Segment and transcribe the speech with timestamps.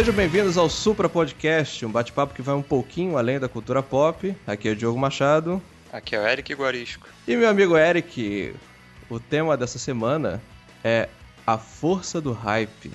[0.00, 4.34] sejam bem-vindos ao Supra Podcast, um bate-papo que vai um pouquinho além da cultura pop.
[4.46, 5.60] Aqui é o Diogo Machado.
[5.92, 7.06] Aqui é o Eric Guarisco.
[7.28, 8.54] E meu amigo Eric,
[9.10, 10.40] o tema dessa semana
[10.82, 11.06] é
[11.46, 12.90] a força do hype.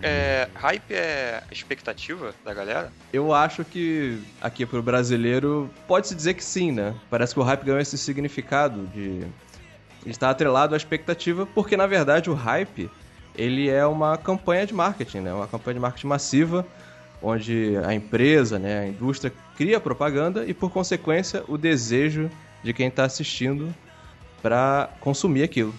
[0.00, 2.92] É, hype é expectativa da galera?
[3.12, 6.94] Eu acho que aqui pro brasileiro pode-se dizer que sim, né?
[7.10, 9.26] Parece que o hype ganhou esse significado de
[10.06, 12.88] estar atrelado à expectativa, porque na verdade o hype
[13.34, 15.32] ele é uma campanha de marketing, né?
[15.32, 16.66] Uma campanha de marketing massiva,
[17.22, 22.28] onde a empresa, né, a indústria cria propaganda e por consequência o desejo
[22.62, 23.72] de quem está assistindo
[24.42, 25.72] para consumir aquilo.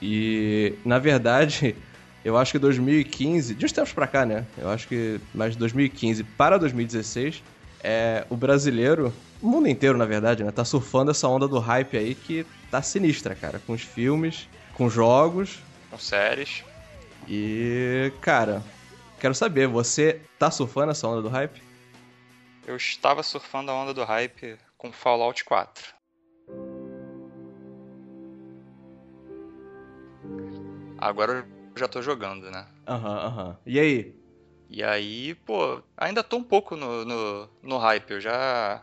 [0.00, 1.76] E na verdade
[2.24, 4.46] eu acho que 2015, de uns tempos pra cá, né?
[4.56, 7.42] Eu acho que mais de 2015 para 2016,
[7.82, 9.12] é, o brasileiro,
[9.42, 10.50] o mundo inteiro, na verdade, né?
[10.50, 13.60] Tá surfando essa onda do hype aí que tá sinistra, cara.
[13.66, 15.58] Com os filmes, com jogos.
[15.94, 16.64] Com séries.
[17.28, 18.60] E, cara,
[19.20, 21.62] quero saber, você tá surfando essa onda do hype?
[22.66, 25.94] Eu estava surfando a onda do hype com Fallout 4.
[30.98, 32.66] Agora já tô jogando, né?
[32.88, 33.48] Aham, uhum, aham.
[33.50, 33.56] Uhum.
[33.64, 34.16] E aí?
[34.68, 38.10] E aí, pô, ainda tô um pouco no, no, no hype.
[38.10, 38.82] Eu já,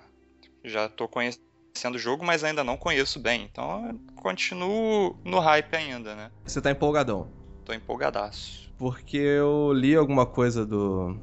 [0.64, 1.51] já tô conhecendo
[1.94, 3.50] o jogo, mas ainda não conheço bem.
[3.52, 6.32] Então, continuo no hype ainda, né?
[6.46, 7.30] Você tá empolgadão?
[7.66, 8.72] Tô empolgadaço.
[8.78, 11.18] Porque eu li alguma coisa do.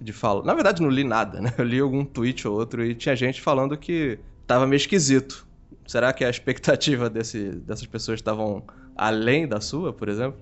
[0.00, 0.42] De falo.
[0.42, 1.52] Na verdade, não li nada, né?
[1.58, 5.46] Eu li algum tweet ou outro e tinha gente falando que tava meio esquisito.
[5.86, 8.64] Será que a expectativa desse, dessas pessoas estavam
[8.96, 10.40] além da sua, por exemplo?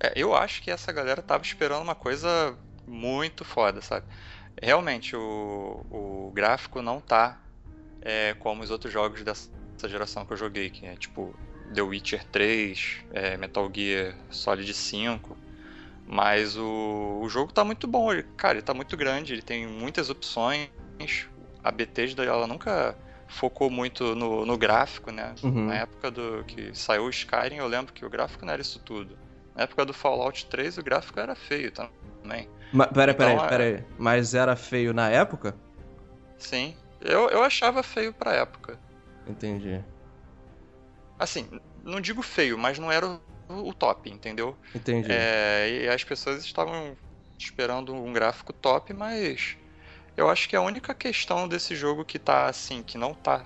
[0.00, 4.06] É, eu acho que essa galera tava esperando uma coisa muito foda, sabe?
[4.60, 7.40] Realmente, o, o gráfico não tá
[8.04, 9.48] é, como os outros jogos dessa
[9.88, 11.34] geração que eu joguei, que é tipo
[11.72, 15.36] The Witcher 3, é, Metal Gear Solid 5.
[16.06, 19.66] Mas o, o jogo tá muito bom, ele, cara, ele tá muito grande, ele tem
[19.66, 20.68] muitas opções.
[21.62, 22.94] A Bethesda, ela nunca
[23.26, 25.34] focou muito no, no gráfico, né?
[25.42, 25.66] Uhum.
[25.66, 28.78] Na época do que saiu o Skyrim, eu lembro que o gráfico não era isso
[28.80, 29.16] tudo.
[29.56, 32.48] Na época do Fallout 3 o gráfico era feio também.
[32.72, 33.84] Mas, pera, então, pera, aí, pera aí.
[33.98, 35.56] Mas era feio na época?
[36.36, 36.76] Sim.
[37.04, 38.78] Eu, eu achava feio pra época.
[39.26, 39.84] Entendi.
[41.18, 41.48] Assim,
[41.82, 43.20] não digo feio, mas não era o,
[43.68, 44.56] o top, entendeu?
[44.74, 45.12] Entendi.
[45.12, 46.96] É, e as pessoas estavam
[47.38, 49.56] esperando um gráfico top, mas
[50.16, 53.44] eu acho que a única questão desse jogo que tá assim, que não tá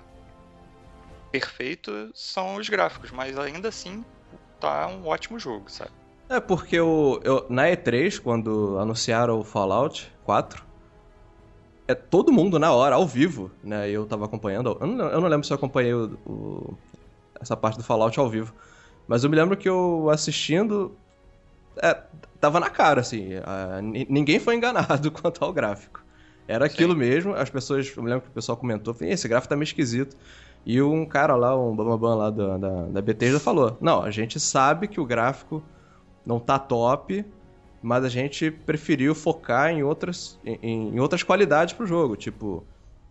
[1.31, 4.03] perfeito, são os gráficos, mas ainda assim
[4.59, 5.91] tá um ótimo jogo, sabe?
[6.29, 10.63] É porque eu, eu, na E3, quando anunciaram o Fallout 4,
[11.89, 13.89] é todo mundo na hora, ao vivo, né?
[13.89, 14.77] Eu tava acompanhando.
[14.79, 16.77] Eu não, eu não lembro se eu acompanhei o, o,
[17.41, 18.53] essa parte do Fallout ao vivo.
[19.07, 20.95] Mas eu me lembro que eu assistindo.
[21.81, 21.99] É,
[22.39, 23.29] tava na cara, assim.
[23.43, 26.03] A, ninguém foi enganado quanto ao gráfico.
[26.47, 26.99] Era aquilo Sim.
[26.99, 27.91] mesmo, as pessoas.
[27.97, 30.15] Eu me lembro que o pessoal comentou, esse gráfico tá meio esquisito.
[30.63, 34.39] E um cara lá, um Bambam lá da, da, da Bethesda falou: Não, a gente
[34.39, 35.63] sabe que o gráfico
[36.23, 37.25] não tá top,
[37.81, 42.65] mas a gente preferiu focar em outras, em, em outras qualidades pro jogo, tipo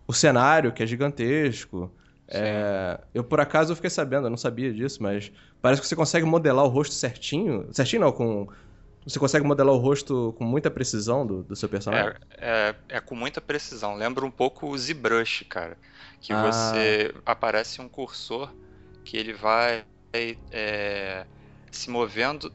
[0.06, 1.90] o cenário, que é gigantesco.
[2.26, 5.96] É, eu por acaso eu fiquei sabendo, eu não sabia disso, mas parece que você
[5.96, 7.68] consegue modelar o rosto certinho.
[7.72, 8.48] Certinho não, com.
[9.06, 12.12] Você consegue modelar o rosto com muita precisão do, do seu personagem?
[12.36, 13.96] É, é, é com muita precisão.
[13.96, 15.78] Lembra um pouco o ZBrush, cara
[16.20, 16.42] que ah.
[16.42, 18.52] você aparece um cursor
[19.04, 19.84] que ele vai
[20.50, 21.24] é,
[21.70, 22.52] se movendo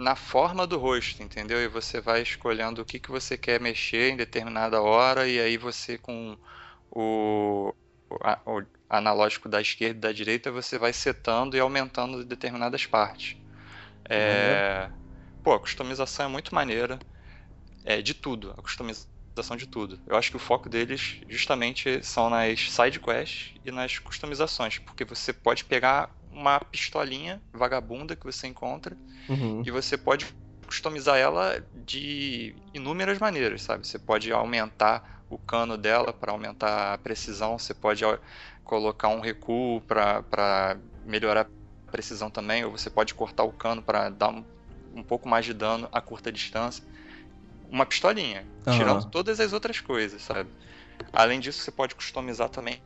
[0.00, 1.60] na forma do rosto, entendeu?
[1.62, 5.58] E você vai escolhendo o que, que você quer mexer em determinada hora e aí
[5.58, 6.38] você com
[6.90, 7.72] o,
[8.10, 13.36] o analógico da esquerda e da direita você vai setando e aumentando determinadas partes.
[14.08, 14.92] É, uhum.
[15.42, 16.98] Pô, a customização é muito maneira.
[17.84, 18.54] É de tudo.
[18.56, 20.00] A customização de tudo.
[20.06, 25.04] Eu acho que o foco deles justamente são nas side quests e nas customizações, porque
[25.04, 28.96] você pode pegar uma pistolinha vagabunda que você encontra
[29.28, 29.62] uhum.
[29.64, 30.26] e você pode
[30.66, 33.86] customizar ela de inúmeras maneiras, sabe?
[33.86, 38.04] Você pode aumentar o cano dela para aumentar a precisão, você pode
[38.64, 41.48] colocar um recuo para melhorar
[41.88, 44.44] a precisão também, ou você pode cortar o cano para dar um,
[44.94, 46.84] um pouco mais de dano a curta distância
[47.70, 48.72] uma pistolinha, uhum.
[48.72, 50.50] tirando todas as outras coisas, sabe?
[51.12, 52.82] Além disso, você pode customizar também.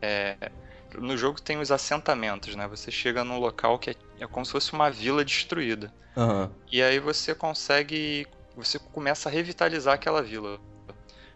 [0.00, 0.50] É,
[0.98, 2.66] no jogo tem os assentamentos, né?
[2.68, 5.92] Você chega num local que é, é como se fosse uma vila destruída.
[6.16, 6.50] Uhum.
[6.70, 8.26] E aí você consegue.
[8.56, 10.60] Você começa a revitalizar aquela vila.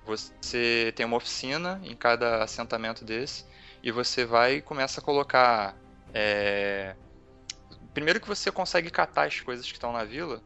[0.07, 3.45] Você tem uma oficina em cada assentamento desse.
[3.83, 5.77] E você vai e começa a colocar.
[6.13, 6.95] É...
[7.93, 10.43] Primeiro que você consegue catar as coisas que estão na vila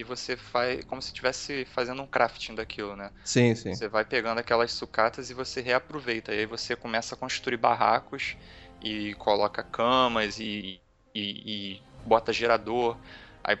[0.00, 3.12] e você faz como se estivesse fazendo um crafting daquilo, né?
[3.24, 3.74] Sim, sim.
[3.74, 6.34] Você vai pegando aquelas sucatas e você reaproveita.
[6.34, 8.36] E aí você começa a construir barracos
[8.80, 10.82] e coloca camas e,
[11.14, 12.98] e, e bota gerador.
[13.44, 13.56] Aí,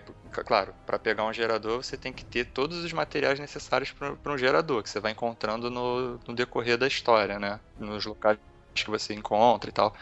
[0.46, 4.38] claro, para pegar um gerador você tem que ter todos os materiais necessários para um
[4.38, 7.60] gerador, que você vai encontrando no, no decorrer da história, né?
[7.76, 8.38] Nos locais
[8.74, 9.94] que você encontra e tal.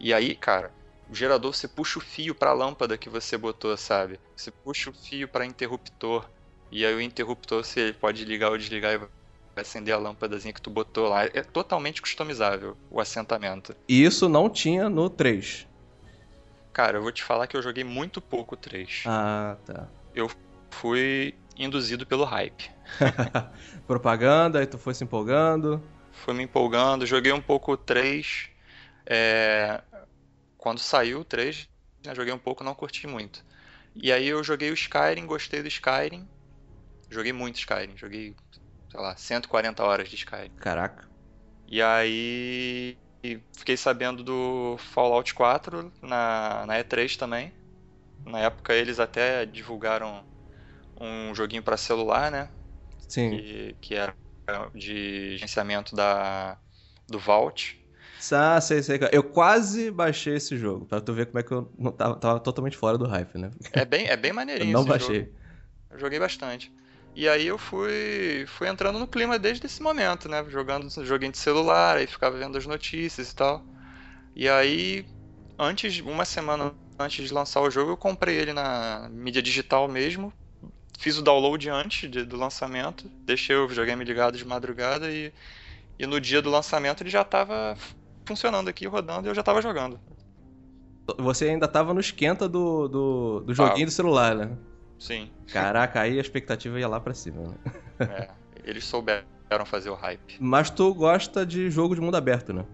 [0.00, 0.74] E aí, cara,
[1.10, 4.20] o gerador você puxa o fio para a lâmpada que você botou, sabe?
[4.36, 6.24] Você puxa o fio para interruptor.
[6.70, 9.08] E aí o interruptor você pode ligar ou desligar e vai
[9.56, 11.24] acender a lâmpadazinha que tu botou lá.
[11.24, 13.74] É totalmente customizável o assentamento.
[13.88, 15.66] E isso não tinha no 3.
[16.72, 19.02] Cara, eu vou te falar que eu joguei muito pouco 3.
[19.06, 19.88] Ah, tá.
[20.14, 20.30] Eu
[20.70, 22.70] fui induzido pelo hype.
[23.84, 25.82] Propaganda, aí tu foi se empolgando.
[26.12, 28.48] Fui me empolgando, joguei um pouco o 3.
[29.04, 29.82] É...
[30.60, 31.66] Quando saiu o 3,
[32.04, 33.42] né, joguei um pouco, não curti muito.
[33.94, 36.28] E aí eu joguei o Skyrim, gostei do Skyrim.
[37.10, 38.36] Joguei muito Skyrim, joguei,
[38.90, 40.52] sei lá, 140 horas de Skyrim.
[40.60, 41.08] Caraca.
[41.66, 42.94] E aí
[43.56, 47.50] fiquei sabendo do Fallout 4 na, na E3 também.
[48.26, 50.22] Na época eles até divulgaram
[51.00, 52.50] um joguinho para celular, né?
[53.08, 53.30] Sim.
[53.30, 54.14] Que, que era
[54.74, 56.58] de gerenciamento da,
[57.08, 57.79] do Vault.
[58.32, 59.00] Ah, sei, sei.
[59.12, 62.40] Eu quase baixei esse jogo, pra tu ver como é que eu não tava, tava
[62.40, 63.50] totalmente fora do hype, né?
[63.72, 65.20] É bem, é bem maneirinho Eu não baixei.
[65.20, 65.32] Jogo.
[65.90, 66.72] Eu joguei bastante.
[67.14, 70.44] E aí eu fui, fui entrando no clima desde esse momento, né?
[70.48, 73.62] Jogando joguinho de celular, aí ficava vendo as notícias e tal.
[74.34, 75.04] E aí,
[75.58, 80.32] antes, uma semana antes de lançar o jogo, eu comprei ele na mídia digital mesmo.
[80.98, 85.32] Fiz o download antes de, do lançamento, deixei o videogame ligado de madrugada e,
[85.98, 87.76] e no dia do lançamento ele já estava
[88.30, 89.98] funcionando aqui, rodando, e eu já tava jogando.
[91.18, 94.56] Você ainda tava no esquenta do, do, do joguinho ah, do celular, né?
[95.00, 95.28] Sim.
[95.52, 97.54] Caraca, aí a expectativa ia lá pra cima, né?
[98.00, 98.30] É,
[98.64, 100.38] eles souberam fazer o hype.
[100.40, 102.64] Mas tu gosta de jogo de mundo aberto, né?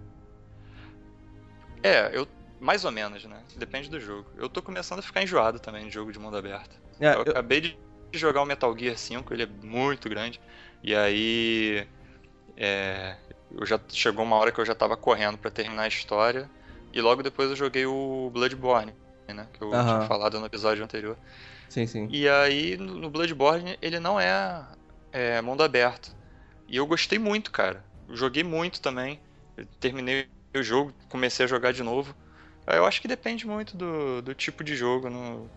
[1.82, 2.28] É, eu.
[2.60, 3.42] Mais ou menos, né?
[3.56, 4.30] Depende do jogo.
[4.36, 6.80] Eu tô começando a ficar enjoado também de jogo de mundo aberto.
[7.00, 7.76] É, eu, eu acabei de
[8.12, 10.40] jogar o Metal Gear 5, ele é muito grande.
[10.80, 11.88] E aí.
[12.56, 13.16] É,
[13.50, 16.50] eu já chegou uma hora que eu já tava correndo para terminar a história
[16.92, 18.92] e logo depois eu joguei o Bloodborne,
[19.28, 19.84] né, que eu uhum.
[19.84, 21.16] tinha falado no episódio anterior.
[21.68, 22.08] Sim, sim.
[22.10, 24.64] E aí no Bloodborne ele não é,
[25.12, 26.14] é mundo aberto.
[26.68, 27.84] E eu gostei muito, cara.
[28.08, 29.20] Eu joguei muito também.
[29.56, 32.14] Eu terminei o jogo, comecei a jogar de novo.
[32.66, 35.08] Eu acho que depende muito do, do tipo de jogo.
[35.08, 35.48] Não,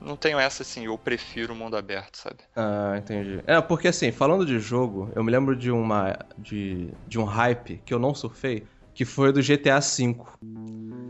[0.00, 2.38] não tenho essa assim, eu prefiro o mundo aberto, sabe?
[2.54, 3.40] Ah, entendi.
[3.46, 6.16] É, porque assim, falando de jogo, eu me lembro de uma.
[6.38, 10.16] de, de um hype que eu não surfei, que foi do GTA V.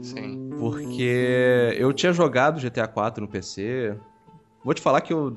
[0.03, 0.37] Sim.
[0.59, 3.97] Porque eu tinha jogado GTA 4 no PC.
[4.65, 5.37] Vou te falar que eu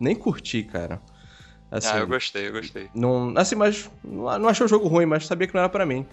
[0.00, 1.00] nem curti, cara.
[1.70, 2.88] Assim, ah, eu gostei, eu gostei.
[2.94, 6.06] Não, assim, mas não achei o jogo ruim, mas sabia que não era para mim.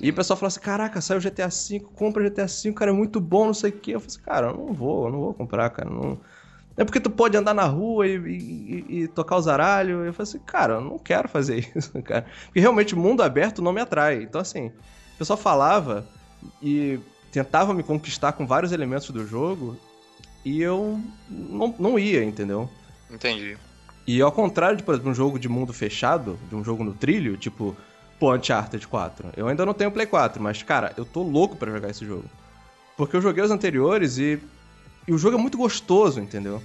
[0.00, 3.20] E o pessoal falou assim: caraca, saiu GTA V, compra GTA V, cara, é muito
[3.20, 3.94] bom, não sei o quê.
[3.94, 5.88] Eu falei assim, cara, eu não vou, eu não vou comprar, cara.
[5.88, 6.18] Não...
[6.76, 10.04] É porque tu pode andar na rua e, e, e tocar os aralhos.
[10.04, 12.26] Eu falei assim, cara, eu não quero fazer isso, cara.
[12.46, 14.22] Porque realmente o mundo aberto não me atrai.
[14.22, 14.66] Então, assim,
[15.14, 16.04] o pessoal falava
[16.60, 16.98] e
[17.30, 19.76] tentava me conquistar com vários elementos do jogo
[20.44, 22.68] e eu não, não ia, entendeu?
[23.10, 23.56] Entendi.
[24.06, 26.92] E ao contrário de, por exemplo, um jogo de mundo fechado, de um jogo no
[26.92, 27.74] trilho, tipo
[28.24, 29.32] Pô, Uncharted 4.
[29.36, 32.24] Eu ainda não tenho Play 4, mas, cara, eu tô louco para jogar esse jogo.
[32.96, 34.40] Porque eu joguei os anteriores e,
[35.06, 36.62] e o jogo é muito gostoso, entendeu?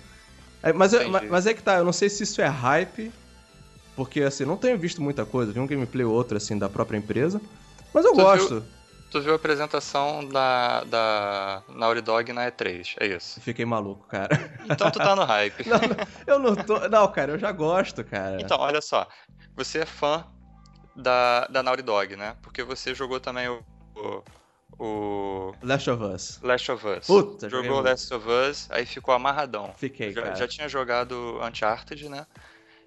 [0.64, 3.12] É, mas, eu, mas, é que tá, eu não sei se isso é hype,
[3.94, 5.52] porque, assim, não tenho visto muita coisa.
[5.52, 7.42] Vi um gameplay ou outro, assim, da própria empresa.
[7.94, 8.62] Mas eu tu gosto.
[8.62, 8.70] Viu,
[9.12, 13.42] tu viu a apresentação da, da Naughty Dog na E3, é isso.
[13.42, 14.30] Fiquei maluco, cara.
[14.64, 15.68] Então tu tá no hype.
[15.68, 15.80] não,
[16.26, 16.88] eu não tô...
[16.88, 18.38] Não, cara, eu já gosto, cara.
[18.40, 19.06] Então, olha só.
[19.58, 20.26] Você é fã
[21.00, 22.36] da, da Naughty Dog, né?
[22.42, 23.64] Porque você jogou também o,
[23.96, 24.24] o,
[24.80, 25.56] o...
[25.62, 26.40] Last of Us.
[26.42, 27.08] Last of Us.
[27.08, 29.74] Puta, Jogou Last of Us, aí ficou amarradão.
[29.78, 30.36] Fiquei, já, cara.
[30.36, 32.26] já tinha jogado Uncharted, né?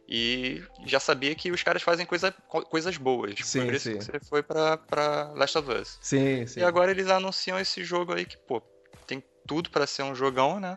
[0.08, 2.32] E já sabia que os caras fazem coisa,
[2.68, 3.34] coisas boas.
[3.42, 3.98] Sim, Por sim.
[3.98, 5.98] que você foi pra, pra Last of Us.
[6.02, 6.60] Sim, sim.
[6.60, 8.60] E agora eles anunciam esse jogo aí que, pô,
[9.06, 10.76] tem tudo para ser um jogão, né?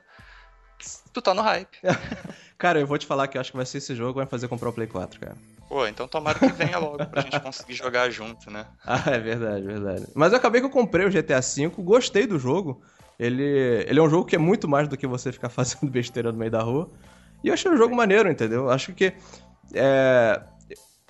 [1.12, 1.78] Tu tá no hype.
[2.58, 4.26] cara, eu vou te falar que eu acho que vai ser esse jogo que vai
[4.26, 5.36] fazer comprar o Play 4, cara.
[5.76, 8.66] Pô, então tomara que venha logo pra gente conseguir jogar junto, né?
[8.88, 10.08] Ah, é verdade, verdade.
[10.16, 12.82] Mas eu acabei que eu comprei o GTA V, gostei do jogo.
[13.20, 13.44] Ele,
[13.86, 16.38] ele é um jogo que é muito mais do que você ficar fazendo besteira no
[16.38, 16.90] meio da rua.
[17.44, 18.70] E eu achei o jogo maneiro, entendeu?
[18.70, 19.12] Acho que.
[19.74, 20.42] É,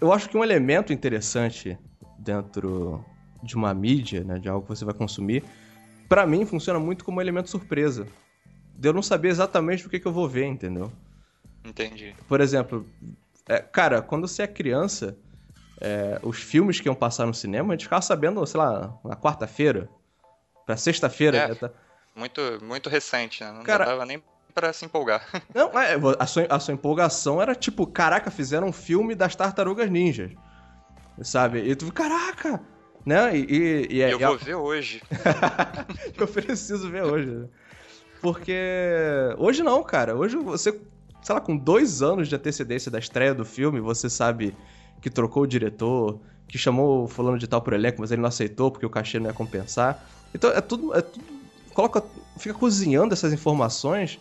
[0.01, 1.77] eu acho que um elemento interessante
[2.17, 3.05] dentro
[3.43, 5.43] de uma mídia, né, de algo que você vai consumir,
[6.09, 8.07] para mim funciona muito como um elemento surpresa.
[8.75, 10.91] De eu não saber exatamente o que, que eu vou ver, entendeu?
[11.63, 12.15] Entendi.
[12.27, 12.83] Por exemplo,
[13.47, 15.17] é, cara, quando você é criança,
[15.81, 19.15] é, os filmes que iam passar no cinema, a gente ficava sabendo, sei lá, na
[19.15, 19.89] quarta-feira,
[20.65, 21.37] pra sexta-feira.
[21.37, 21.71] É, né, tá-
[22.15, 23.51] Muito, muito recente, né?
[23.51, 24.23] Não Cara- dava nem
[24.53, 25.21] pra se empolgar.
[25.53, 29.89] Não, é, a sua, a sua empolgação era tipo, caraca, fizeram um filme das tartarugas
[29.91, 30.31] ninjas.
[31.21, 31.59] Sabe?
[31.59, 32.61] E tu, caraca!
[33.05, 33.37] Né?
[33.37, 35.01] E, e, e é- eu e a- vou ver hoje.
[36.17, 37.27] eu preciso ver hoje.
[37.29, 37.47] né?
[38.21, 38.57] Porque
[39.37, 40.15] hoje não, cara.
[40.15, 40.79] Hoje você,
[41.25, 44.55] sei lá, com dois anos de antecedência da estreia do filme, você sabe
[45.01, 48.29] que trocou o diretor, que chamou o fulano de tal pro elenco, mas ele não
[48.29, 50.07] aceitou porque o cachê não ia compensar.
[50.35, 50.95] Então é tudo.
[50.95, 51.25] É tudo
[51.73, 52.03] coloca,
[52.37, 54.19] fica cozinhando essas informações.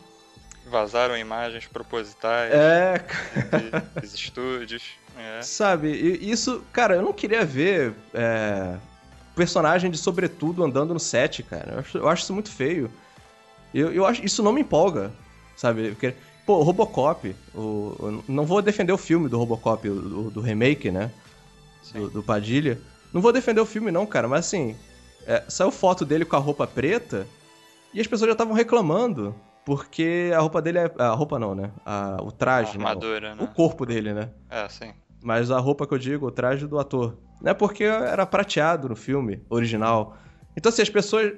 [0.66, 3.04] Vazaram imagens propositais É,
[4.00, 4.82] dos estúdios.
[5.14, 5.42] É.
[5.42, 8.76] Sabe, e isso, cara, eu não queria ver é,
[9.36, 11.74] personagem de sobretudo andando no set, cara.
[11.74, 12.90] Eu acho, eu acho isso muito feio.
[13.74, 15.12] Eu, eu acho, isso não me empolga,
[15.54, 15.90] sabe?
[15.90, 16.14] Porque,
[16.46, 21.10] pô, o Robocop, o, não vou defender o filme do Robocop, o- do, remake, né?
[21.92, 22.80] Do, do Padilha.
[23.12, 24.76] Não vou defender o filme, não, cara, mas assim,
[25.26, 27.26] é, saiu foto dele com a roupa preta
[27.92, 29.34] e as pessoas já estavam reclamando.
[29.64, 30.90] Porque a roupa dele é.
[30.98, 31.70] A roupa não, né?
[31.86, 32.84] A- o A traje, né?
[32.84, 33.50] armadura, O né?
[33.56, 34.28] corpo dele, né?
[34.50, 34.92] É, sim.
[35.22, 37.16] Mas a roupa que eu digo, o traje do ator.
[37.40, 40.18] Não é porque era prateado no filme original.
[40.54, 41.32] Então, assim, as pessoas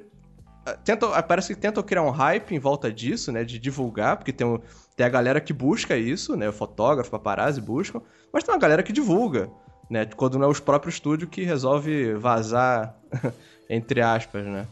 [0.74, 1.12] tentam.
[1.14, 3.44] ah, Parece que tentam criar um hype em volta disso, né?
[3.44, 4.60] De divulgar, porque tem, um-
[4.96, 6.48] tem a galera que busca isso, né?
[6.48, 8.00] O fotógrafo, paparazzi buscam.
[8.32, 9.50] Mas tem uma galera que divulga,
[9.90, 10.04] né?
[10.06, 12.96] Quando não é os próprios estúdios que resolve vazar,
[13.70, 14.66] entre aspas, né?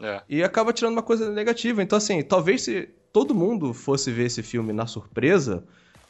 [0.00, 0.22] É.
[0.28, 1.82] E acaba tirando uma coisa negativa.
[1.82, 5.64] Então, assim, talvez se todo mundo fosse ver esse filme na surpresa,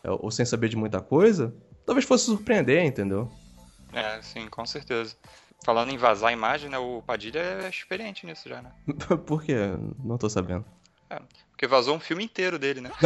[0.04, 3.28] é, ou sem saber de muita coisa, talvez fosse surpreender, entendeu?
[3.92, 5.14] É, sim, com certeza.
[5.64, 6.78] Falando em vazar a imagem, né?
[6.78, 8.72] O Padilha é experiente nisso já, né?
[9.26, 9.56] Por quê?
[10.02, 10.64] Não tô sabendo.
[11.50, 12.90] Porque vazou um filme inteiro dele, né?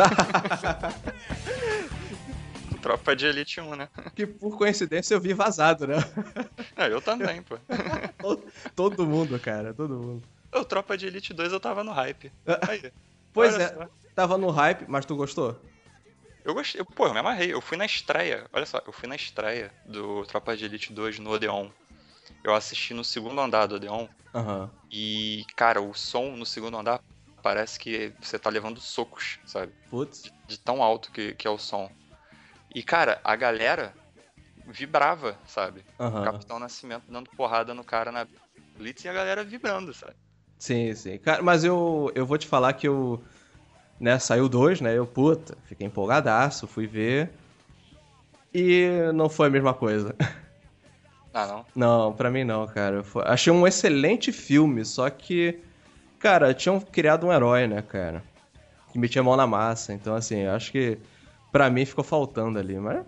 [2.80, 3.88] Tropa de Elite 1, né?
[4.14, 5.96] que por coincidência eu vi vazado, né?
[6.76, 7.58] É, eu também, pô.
[8.76, 10.22] todo, mundo, cara, todo mundo.
[10.52, 12.30] O Tropa de Elite 2 eu tava no hype.
[12.68, 12.92] Aí,
[13.32, 13.88] Pois é, só.
[14.14, 15.58] tava no hype, mas tu gostou?
[16.44, 17.52] Eu gostei, pô, eu me amarrei.
[17.52, 21.18] Eu fui na estreia, olha só, eu fui na estreia do Tropa de Elite 2
[21.18, 21.68] no Odeon.
[22.44, 24.70] Eu assisti no segundo andar do Odeon Aham.
[24.90, 27.00] e, cara, o som no segundo andar
[27.42, 29.72] parece que você tá levando socos, sabe?
[29.90, 30.30] Putz.
[30.48, 31.90] De tão alto que, que é o som.
[32.74, 33.94] E, cara, a galera
[34.66, 35.84] vibrava, sabe?
[35.98, 36.24] O Aham.
[36.24, 38.26] Capitão Nascimento dando porrada no cara na
[38.76, 40.14] Blitz e a galera vibrando, sabe?
[40.58, 41.18] Sim, sim.
[41.18, 43.22] Cara, mas eu, eu vou te falar que eu.
[44.00, 44.96] Né, saiu dois, né?
[44.96, 47.30] Eu, puta, fiquei empolgadaço, fui ver.
[48.52, 50.14] E não foi a mesma coisa.
[51.36, 51.66] Ah, não?
[51.76, 53.04] Não, pra mim não, cara.
[53.04, 55.60] Foi- Achei um excelente filme, só que.
[56.18, 58.24] Cara, tinham criado um herói, né, cara?
[58.90, 59.92] Que metia a mão na massa.
[59.92, 60.96] Então, assim, acho que.
[61.52, 62.78] Pra mim ficou faltando ali.
[62.78, 63.04] Mas.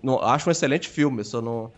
[0.00, 1.72] Não, acho um excelente filme, só não.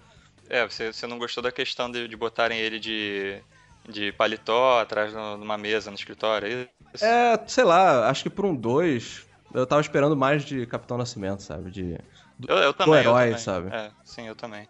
[0.50, 3.40] É, você, você não gostou da questão de, de botarem ele de,
[3.88, 7.04] de paletó atrás de uma mesa no escritório, é isso?
[7.04, 9.26] É, sei lá, acho que por um 2.
[9.54, 11.70] Eu tava esperando mais de Capitão Nascimento, sabe?
[11.70, 11.98] De.
[12.46, 12.94] Eu, eu também.
[12.96, 13.38] eu herói, também.
[13.38, 13.74] sabe?
[13.74, 14.68] É, sim, eu também.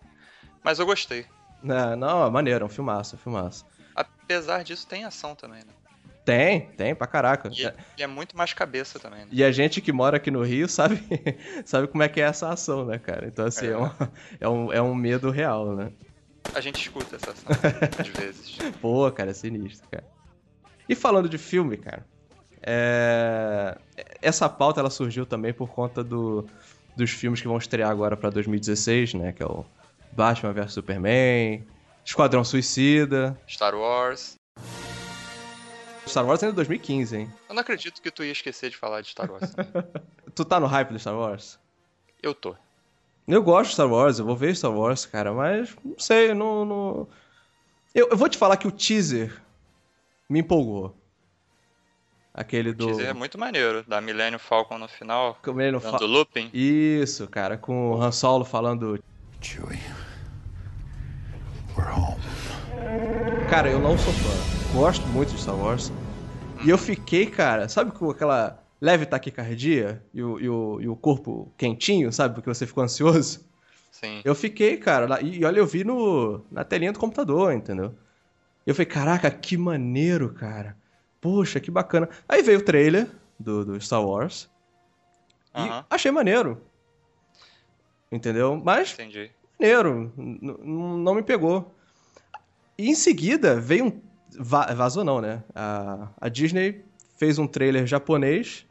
[0.68, 1.24] Mas eu gostei.
[1.64, 3.64] É, não, é maneiro, é um filmaço, é um filmaço.
[3.96, 5.72] Apesar disso, tem ação também, né?
[6.26, 7.50] Tem, tem, pra caraca.
[7.96, 9.28] E é muito mais cabeça também, né?
[9.32, 11.02] E a gente que mora aqui no Rio sabe,
[11.64, 13.26] sabe como é que é essa ação, né, cara?
[13.26, 13.78] Então, assim, é, É.
[13.78, 13.90] um,
[14.40, 15.90] é, um, é um medo real, né?
[16.52, 17.46] A gente escuta essa ação,
[17.98, 18.58] às vezes.
[18.78, 20.04] Pô, cara, é sinistro, cara.
[20.86, 22.04] E falando de filme, cara,
[22.60, 23.78] é...
[24.20, 26.46] essa pauta ela surgiu também por conta do,
[26.94, 29.32] dos filmes que vão estrear agora pra 2016, né?
[29.32, 29.64] Que é o
[30.18, 31.64] Batman vs Superman,
[32.04, 34.34] Esquadrão Suicida, Star Wars.
[36.08, 37.32] Star Wars ainda é 2015, hein?
[37.48, 39.54] Eu não acredito que tu ia esquecer de falar de Star Wars.
[40.34, 41.58] Tu tá no hype do Star Wars?
[42.22, 42.54] Eu tô.
[43.28, 46.64] Eu gosto de Star Wars, eu vou ver Star Wars, cara, mas não sei, não.
[46.64, 47.08] não...
[47.94, 49.40] Eu, eu vou te falar que o teaser
[50.28, 50.96] me empolgou.
[52.34, 52.86] Aquele O do.
[52.86, 53.84] teaser é muito maneiro.
[53.86, 56.50] Da Millennium Falcon no final, Como ele não dando fa- looping.
[56.52, 58.98] Isso, cara, com o Han Solo falando.
[59.40, 59.78] Chewie,
[61.78, 62.20] we're home.
[63.48, 64.78] Cara, eu não sou fã.
[64.78, 65.90] Gosto muito de Star Wars.
[66.64, 70.96] E eu fiquei, cara, sabe com aquela leve taquicardia e o, e o, e o
[70.96, 72.34] corpo quentinho, sabe?
[72.34, 73.48] Porque você ficou ansioso?
[73.92, 74.20] Sim.
[74.24, 77.94] Eu fiquei, cara, lá- e olha, eu vi no, na telinha do computador, entendeu?
[78.66, 80.76] Eu falei, caraca, que maneiro, cara.
[81.20, 82.08] Poxa, que bacana.
[82.28, 83.08] Aí veio o trailer
[83.38, 84.48] do, do Star Wars.
[85.54, 86.60] E Aham, achei maneiro.
[88.10, 88.60] Entendeu?
[88.62, 89.30] Mas entendi.
[89.58, 90.12] Maneiro.
[90.16, 91.74] Não me pegou.
[92.76, 94.02] E em seguida veio um.
[94.38, 95.42] va- vazou não, né?
[95.54, 96.84] A, a Disney
[97.16, 98.64] fez um trailer japonês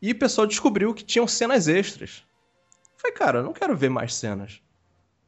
[0.00, 2.24] E o pessoal descobriu que tinham cenas extras.
[2.96, 4.60] Falei, cara, eu não quero ver mais cenas.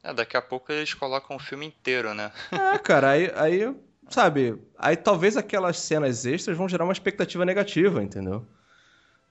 [0.03, 2.31] É, daqui a pouco eles colocam o filme inteiro, né?
[2.51, 3.75] É, cara, aí, aí,
[4.09, 8.45] sabe, aí talvez aquelas cenas extras vão gerar uma expectativa negativa, entendeu?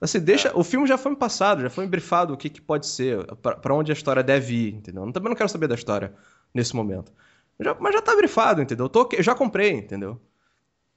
[0.01, 0.49] Assim, deixa.
[0.49, 0.53] É.
[0.55, 3.27] O filme já foi me passado, já foi me brifado o que, que pode ser,
[3.37, 5.05] para onde a história deve ir, entendeu?
[5.05, 6.15] Eu também não quero saber da história
[6.55, 7.13] nesse momento.
[7.59, 8.87] Já, mas já tá brifado, entendeu?
[8.87, 10.19] Eu, tô, eu já comprei, entendeu?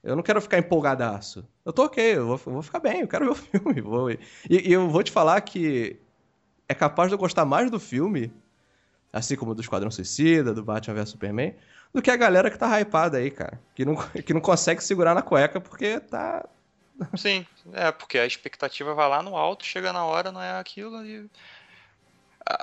[0.02, 1.46] Eu não quero ficar empolgadaço.
[1.64, 3.80] Eu tô ok, eu vou, eu vou ficar bem, eu quero ver o filme.
[3.80, 4.18] Vou, e,
[4.48, 5.98] e eu vou te falar que
[6.68, 8.32] é capaz de eu gostar mais do filme,
[9.12, 11.54] assim como do Esquadrão Suicida, do Batman vs Superman,
[11.92, 13.60] do que a galera que tá hypada aí, cara.
[13.74, 16.46] Que não, que não consegue segurar na cueca porque tá.
[17.16, 21.04] Sim, é, porque a expectativa vai lá no alto, chega na hora, não é aquilo
[21.04, 21.28] e.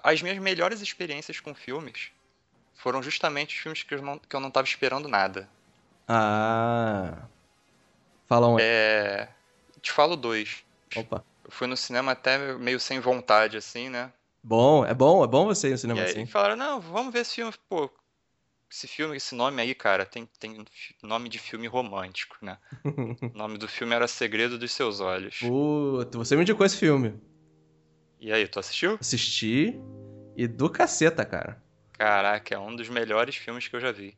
[0.03, 2.11] As minhas melhores experiências com filmes
[2.75, 5.49] foram justamente os filmes que eu não, que eu não tava esperando nada.
[6.07, 7.23] Ah.
[8.27, 8.57] Fala um.
[8.59, 9.27] É.
[9.81, 10.63] Te falo dois.
[10.95, 11.23] Opa.
[11.43, 14.11] Eu fui no cinema até meio sem vontade, assim, né?
[14.43, 16.25] Bom, é bom, é bom você ir no cinema e assim.
[16.25, 17.53] falaram, não, vamos ver esse filme.
[17.69, 17.89] Pô,
[18.71, 20.65] esse filme, esse nome aí, cara, tem, tem
[21.03, 22.57] nome de filme romântico, né?
[23.33, 25.39] o nome do filme era Segredo dos Seus Olhos.
[25.39, 27.19] Puta, você me indicou esse filme.
[28.19, 28.97] E aí, tu assistiu?
[28.99, 29.75] Assisti.
[30.37, 31.61] E do caceta, cara.
[31.91, 34.17] Caraca, é um dos melhores filmes que eu já vi.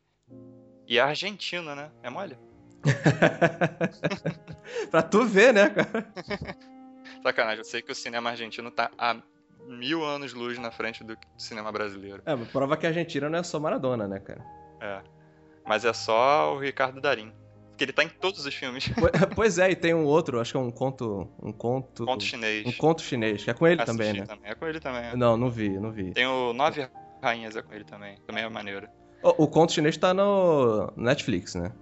[0.86, 1.90] E é Argentina, né?
[2.02, 2.38] É mole?
[4.90, 6.12] pra tu ver, né, cara?
[7.22, 9.16] Sacanagem, eu sei que o cinema argentino tá a
[9.66, 12.22] mil anos luz na frente do cinema brasileiro.
[12.26, 14.44] É, prova que a Argentina não é só Maradona, né, cara?
[14.80, 15.00] É.
[15.66, 17.32] Mas é só o Ricardo Darim.
[17.70, 18.88] Porque ele tá em todos os filmes.
[19.34, 21.28] Pois é, e tem um outro, acho que é um conto.
[21.42, 22.04] Um conto.
[22.04, 22.66] Conto chinês.
[22.66, 24.26] Um conto chinês, que é com ele Assisti também, né?
[24.26, 24.50] Também.
[24.50, 25.02] É com ele também.
[25.02, 25.16] É.
[25.16, 26.12] Não, não vi, não vi.
[26.12, 26.88] Tem o Nove
[27.20, 28.16] Rainhas, é com ele também.
[28.26, 28.88] Também é maneiro.
[29.22, 31.72] O, o conto chinês tá no Netflix, né?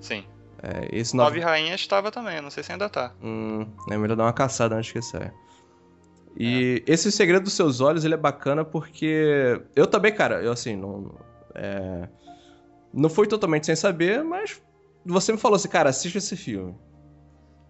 [0.00, 0.24] Sim.
[0.62, 1.40] É, esse nove...
[1.40, 3.12] nove Rainhas estava também, não sei se ainda tá.
[3.22, 5.34] Hum, é melhor dar uma caçada antes que saia.
[6.36, 6.92] E é.
[6.92, 11.14] esse segredo dos seus olhos, ele é bacana porque eu também, cara, eu assim, não
[11.54, 12.08] é...
[12.92, 14.60] não foi totalmente sem saber, mas
[15.04, 16.74] você me falou assim, cara, assiste esse filme.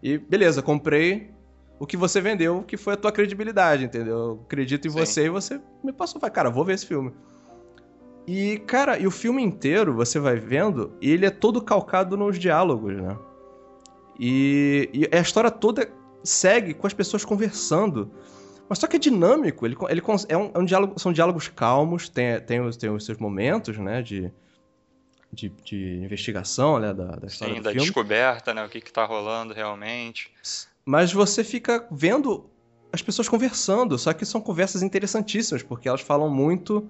[0.03, 1.31] E beleza, comprei
[1.79, 4.17] o que você vendeu, que foi a tua credibilidade, entendeu?
[4.17, 4.99] Eu acredito em Sim.
[4.99, 7.13] você e você me passou, vai, cara, vou ver esse filme.
[8.27, 12.39] E, cara, e o filme inteiro, você vai vendo, e ele é todo calcado nos
[12.39, 13.19] diálogos, né?
[14.19, 15.91] E, e a história toda
[16.23, 18.11] segue com as pessoas conversando.
[18.69, 22.09] Mas só que é dinâmico, ele, ele é, um, é um diálogo, são diálogos calmos,
[22.09, 24.33] tem, tem, os, tem os seus momentos, né, de,
[25.33, 27.85] de, de investigação, né, da, da história Sim, da filme.
[27.85, 30.33] descoberta, né, o que que tá rolando realmente.
[30.85, 32.51] Mas você fica vendo
[32.93, 36.89] as pessoas conversando, só que são conversas interessantíssimas, porque elas falam muito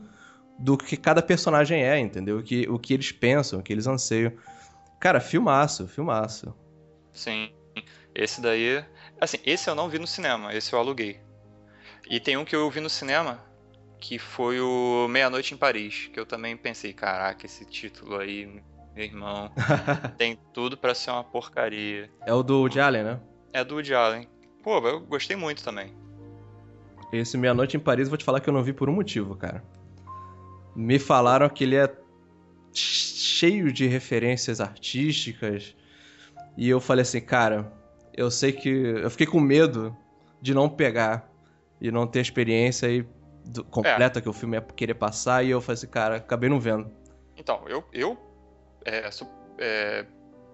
[0.59, 2.39] do que cada personagem é, entendeu?
[2.39, 4.33] O que, o que eles pensam, o que eles anseiam.
[5.01, 6.55] Cara, filmaço, filmaço.
[7.13, 7.51] Sim.
[8.15, 8.85] Esse daí.
[9.21, 11.21] Assim, esse eu não vi no cinema, esse eu aluguei.
[12.09, 13.41] E tem um que eu vi no cinema,
[13.99, 18.47] que foi o Meia-Noite em Paris, que eu também pensei, caraca, esse título aí,
[18.95, 19.51] meu irmão,
[20.19, 22.11] tem tudo para ser uma porcaria.
[22.27, 23.21] É o do Woody Allen, né?
[23.53, 24.29] É do Woody Allen.
[24.63, 25.95] Pô, eu gostei muito também.
[27.13, 29.37] Esse Meia-Noite em Paris, eu vou te falar que eu não vi por um motivo,
[29.37, 29.63] cara
[30.75, 31.93] me falaram que ele é
[32.73, 35.75] cheio de referências artísticas.
[36.57, 37.73] E eu falei assim, cara,
[38.13, 38.69] eu sei que.
[38.69, 39.97] Eu fiquei com medo
[40.41, 41.31] de não pegar
[41.85, 43.07] e não ter a experiência aí
[43.45, 44.23] do, completa é.
[44.23, 45.45] que o filme ia querer passar.
[45.45, 46.91] E eu falei assim, cara, acabei não vendo.
[47.37, 47.85] Então, eu.
[47.93, 48.19] eu
[48.87, 49.11] é,
[49.59, 50.07] é,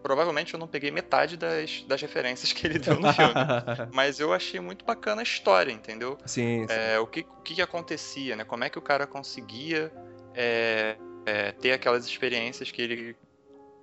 [0.03, 3.33] provavelmente eu não peguei metade das, das referências que ele deu no filme.
[3.95, 6.19] mas eu achei muito bacana a história, entendeu?
[6.27, 6.66] Sim.
[6.66, 6.75] sim.
[6.75, 8.43] É, o, que, o que acontecia, né?
[8.43, 9.93] Como é que o cara conseguia
[10.35, 13.16] é, é, ter aquelas experiências que ele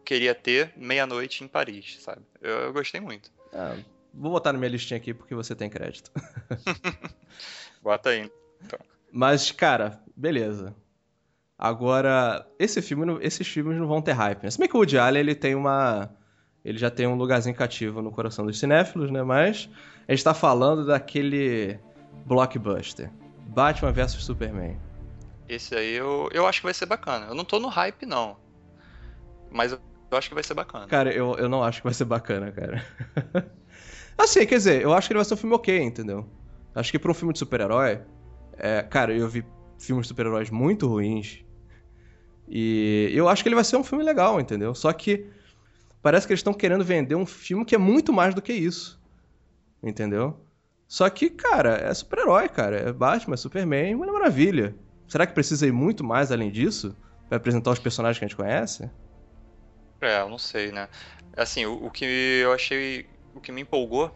[0.04, 2.24] queria ter meia-noite em Paris, sabe?
[2.42, 3.32] Eu, eu gostei muito.
[3.54, 3.78] É,
[4.13, 6.12] vou botar na minha listinha aqui porque você tem crédito.
[7.82, 8.30] Bota aí.
[8.63, 8.80] Então.
[9.12, 10.76] Mas, cara, beleza.
[11.58, 14.52] Agora, esse filme, esses filmes não vão ter hype, né?
[14.52, 16.10] Se bem que o Woody Allen, ele tem uma...
[16.63, 19.24] Ele já tem um lugarzinho cativo no coração dos cinéfilos, né?
[19.24, 19.70] Mas
[20.08, 21.80] a gente tá falando daquele
[22.26, 23.10] blockbuster.
[23.48, 24.78] Batman vs Superman.
[25.48, 27.28] Esse aí eu, eu acho que vai ser bacana.
[27.28, 28.36] Eu não tô no hype, não.
[29.50, 29.80] Mas eu,
[30.12, 30.88] acho que vai ser bacana.
[30.88, 32.86] Cara, eu, eu não acho que vai ser bacana, cara.
[34.17, 36.25] assim, quer dizer, eu acho que ele vai ser um filme ok, entendeu?
[36.73, 38.01] Acho que pra um filme de super-herói.
[38.58, 39.45] É, cara, eu vi
[39.80, 41.43] filmes de super-heróis muito ruins.
[42.47, 44.73] E eu acho que ele vai ser um filme legal, entendeu?
[44.73, 45.27] Só que
[46.01, 49.01] parece que eles estão querendo vender um filme que é muito mais do que isso.
[49.84, 50.39] Entendeu?
[50.88, 52.77] Só que, cara, é super-herói, cara.
[52.77, 54.75] É Batman, é Superman, uma maravilha.
[55.08, 56.95] Será que precisa ir muito mais além disso?
[57.27, 58.89] Pra apresentar os personagens que a gente conhece?
[59.99, 60.88] É, eu não sei, né?
[61.36, 63.06] Assim, o, o que eu achei.
[63.38, 64.12] O que me empolgou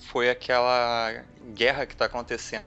[0.00, 1.24] foi aquela
[1.54, 2.64] guerra que está acontecendo,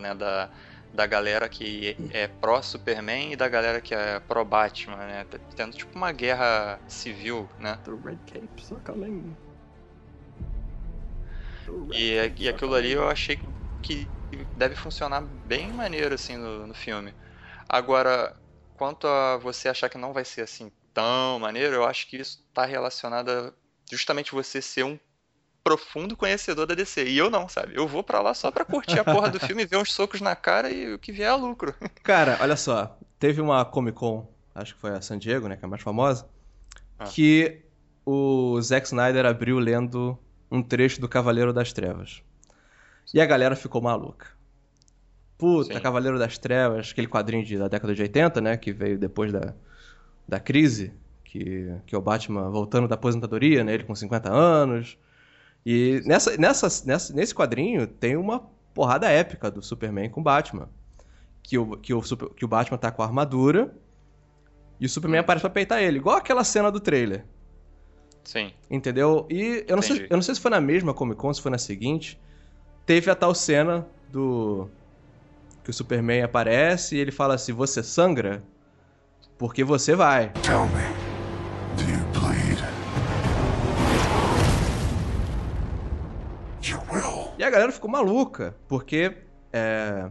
[0.00, 0.14] né?
[0.14, 0.50] Da,
[0.94, 5.24] da galera que é pró-Superman e da galera que é pró-Batman, né?
[5.24, 7.78] Tá tendo tipo uma guerra civil, né?
[7.84, 9.36] The Red Capes are coming.
[11.92, 13.38] E, e aquilo ali eu achei
[13.82, 14.08] que
[14.56, 17.14] deve funcionar bem maneiro assim no, no filme.
[17.68, 18.34] Agora,
[18.74, 22.42] quanto a você achar que não vai ser assim tão maneiro, eu acho que isso
[22.48, 23.52] está relacionado a
[23.90, 24.98] justamente você ser um
[25.62, 27.04] profundo conhecedor da DC.
[27.04, 27.74] E eu não, sabe?
[27.74, 30.34] Eu vou para lá só pra curtir a porra do filme, ver uns socos na
[30.34, 31.74] cara e o que vier é lucro.
[32.02, 32.98] Cara, olha só.
[33.18, 35.56] Teve uma Comic Con, acho que foi a San Diego, né?
[35.56, 36.28] Que é a mais famosa.
[36.98, 37.04] Ah.
[37.04, 37.62] Que
[38.04, 40.18] o Zack Snyder abriu lendo
[40.50, 42.22] um trecho do Cavaleiro das Trevas.
[43.14, 44.26] E a galera ficou maluca.
[45.38, 45.80] Puta, Sim.
[45.80, 48.56] Cavaleiro das Trevas, aquele quadrinho de, da década de 80, né?
[48.56, 49.54] Que veio depois da,
[50.28, 50.92] da crise.
[51.24, 53.72] Que, que é o Batman voltando da aposentadoria, né?
[53.72, 54.98] Ele com 50 anos
[55.64, 58.40] e nessa, nessa, nessa, nesse quadrinho tem uma
[58.74, 60.68] porrada épica do Superman com Batman.
[61.42, 63.74] Que o, que, o, que o Batman tá com a armadura
[64.80, 65.22] e o Superman hum.
[65.22, 67.24] aparece pra peitar ele, igual aquela cena do trailer.
[68.24, 68.52] Sim.
[68.70, 69.26] Entendeu?
[69.28, 71.50] E eu não, sei, eu não sei se foi na mesma Comic Con, se foi
[71.50, 72.20] na seguinte.
[72.86, 74.68] Teve a tal cena do.
[75.64, 78.42] Que o Superman aparece e ele fala assim: Você sangra?
[79.38, 80.32] Porque você vai.
[80.44, 81.01] Tell me.
[87.52, 89.16] Galera ficou maluca, porque
[89.52, 90.08] é,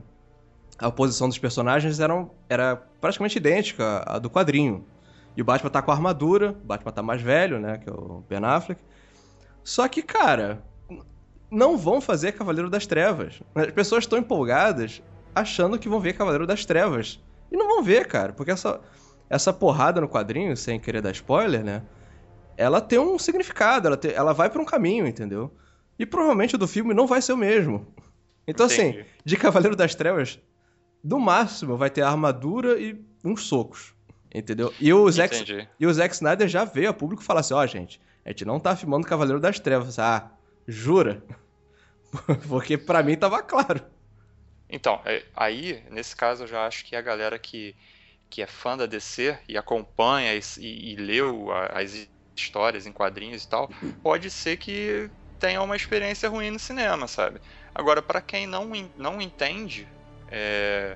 [0.78, 4.86] a oposição dos personagens eram, era praticamente idêntica à do quadrinho.
[5.36, 7.94] E o Batman tá com a armadura, o Batman tá mais velho, né, que é
[7.94, 8.82] o Ben Affleck.
[9.64, 10.64] Só que, cara,
[11.50, 13.42] não vão fazer Cavaleiro das Trevas.
[13.54, 15.02] As pessoas estão empolgadas
[15.36, 17.22] achando que vão ver Cavaleiro das Trevas.
[17.52, 18.80] E não vão ver, cara, porque essa,
[19.30, 21.84] essa porrada no quadrinho, sem querer dar spoiler, né?
[22.58, 25.52] Ela tem um significado, ela, ela vai para um caminho, entendeu?
[25.98, 27.88] E provavelmente o do filme não vai ser o mesmo.
[28.48, 29.00] Então, assim, Entendi.
[29.02, 30.40] assim, de Cavaleiro das Trevas,
[31.04, 33.94] do máximo vai ter armadura e uns socos.
[34.34, 34.74] Entendeu?
[34.80, 37.68] E o, Zack, e o Zack Snyder já veio a público falar assim: ó, oh,
[37.68, 40.00] gente, a gente não tá filmando Cavaleiro das Trevas.
[40.00, 40.32] Ah,
[40.68, 41.22] jura?
[42.48, 43.82] Porque para mim tava claro.
[44.70, 47.76] Então, é, aí, nesse caso, eu já acho que a galera que,
[48.30, 53.44] que é fã da DC e acompanha e, e, e leu as histórias em quadrinhos
[53.44, 53.70] e tal,
[54.02, 55.10] pode ser que
[55.42, 57.42] tenha uma experiência ruim no cinema, sabe?
[57.74, 59.88] Agora, para quem não, não entende,
[60.30, 60.96] é,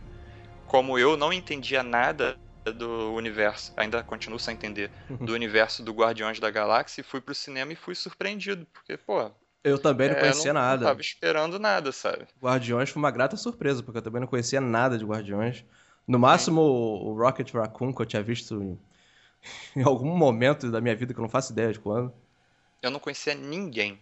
[0.67, 6.39] como eu não entendia nada do universo, ainda continuo sem entender, do universo do Guardiões
[6.39, 9.31] da Galáxia, fui pro cinema e fui surpreendido, porque, pô.
[9.63, 10.81] Eu também não é, conhecia não, nada.
[10.81, 12.27] Não tava esperando nada, sabe?
[12.39, 15.65] Guardiões foi uma grata surpresa, porque eu também não conhecia nada de Guardiões.
[16.07, 17.07] No máximo, Sim.
[17.07, 18.79] o Rocket Raccoon, que eu tinha visto em,
[19.75, 22.13] em algum momento da minha vida que eu não faço ideia de quando.
[22.79, 23.99] Eu não conhecia ninguém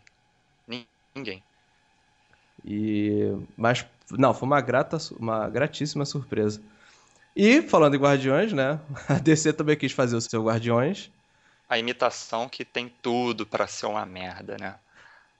[1.15, 1.43] Ninguém.
[2.65, 6.61] E mas não, foi uma grata, uma gratíssima surpresa.
[7.35, 8.79] E falando em Guardiões, né?
[9.09, 11.11] A DC também quis fazer o seu Guardiões.
[11.67, 14.75] A imitação que tem tudo para ser uma merda, né?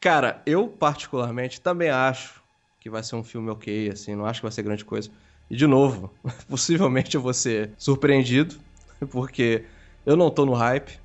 [0.02, 2.42] Cara, eu particularmente também acho
[2.80, 5.10] que vai ser um filme ok, assim, não acho que vai ser grande coisa.
[5.50, 6.12] E de novo,
[6.50, 8.60] possivelmente eu vou ser surpreendido,
[9.12, 9.64] porque
[10.06, 11.00] eu não tô no hype.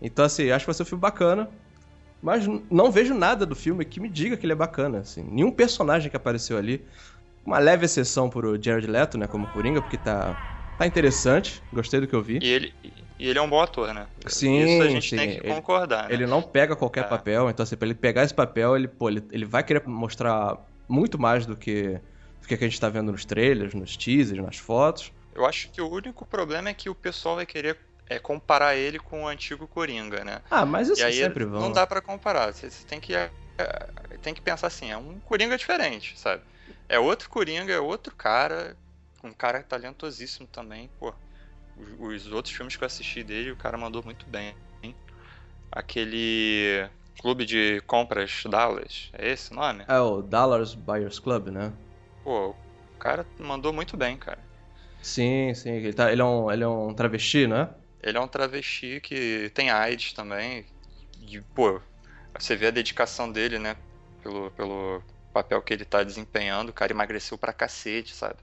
[0.00, 1.48] Então, assim, acho que vai ser um filme bacana.
[2.22, 5.24] Mas não vejo nada do filme que me diga que ele é bacana, assim.
[5.24, 6.84] Nenhum personagem que apareceu ali.
[7.44, 10.36] Uma leve exceção pro Jared Leto, né, como Coringa, porque tá,
[10.78, 11.60] tá interessante.
[11.72, 12.38] Gostei do que eu vi.
[12.40, 12.72] E ele,
[13.18, 14.06] e ele é um bom ator, né?
[14.26, 15.16] Sim, Isso a gente sim.
[15.16, 16.14] tem que ele, concordar, né?
[16.14, 17.08] Ele não pega qualquer é.
[17.08, 20.56] papel, então assim, pra ele pegar esse papel, ele, pô, ele, ele vai querer mostrar
[20.88, 22.00] muito mais do que,
[22.40, 25.12] do que a gente tá vendo nos trailers, nos teasers, nas fotos.
[25.34, 28.98] Eu acho que o único problema é que o pessoal vai querer é comparar ele
[28.98, 30.42] com o antigo Coringa, né?
[30.50, 31.60] Ah, mas isso aí sempre vão.
[31.60, 32.52] Não dá para comparar.
[32.52, 33.30] Você, tem que é,
[34.22, 36.42] tem que pensar assim, é um Coringa diferente, sabe?
[36.88, 38.76] É outro Coringa, é outro cara,
[39.22, 41.12] um cara talentosíssimo também, pô.
[42.00, 44.54] Os, os outros filmes que eu assisti dele, o cara mandou muito bem.
[44.82, 44.94] Hein?
[45.70, 46.88] Aquele
[47.18, 49.84] clube de compras Dallas, é esse o nome?
[49.88, 51.72] É o Dallas Buyers Club, né?
[52.22, 54.38] Pô, o cara mandou muito bem, cara.
[55.02, 55.70] Sim, sim.
[55.70, 57.68] Ele, tá, ele, é, um, ele é um travesti, né?
[58.02, 60.66] Ele é um travesti que tem AIDS também.
[61.20, 61.80] E, pô,
[62.38, 63.76] você vê a dedicação dele, né?
[64.22, 66.70] Pelo, pelo papel que ele tá desempenhando.
[66.70, 68.38] O cara emagreceu pra cacete, sabe?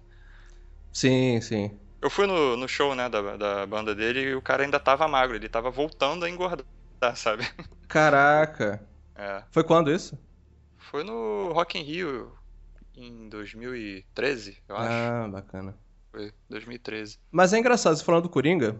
[0.91, 1.79] Sim, sim.
[2.01, 5.07] Eu fui no, no show, né, da, da banda dele e o cara ainda tava
[5.07, 5.35] magro.
[5.35, 6.65] Ele tava voltando a engordar,
[7.15, 7.43] sabe?
[7.87, 8.81] Caraca.
[9.15, 9.43] É.
[9.51, 10.17] Foi quando isso?
[10.77, 12.35] Foi no Rock in Rio
[12.95, 15.13] em 2013, eu acho.
[15.13, 15.77] Ah, bacana.
[16.11, 17.19] Foi 2013.
[17.31, 18.79] Mas é engraçado, você falando do Coringa,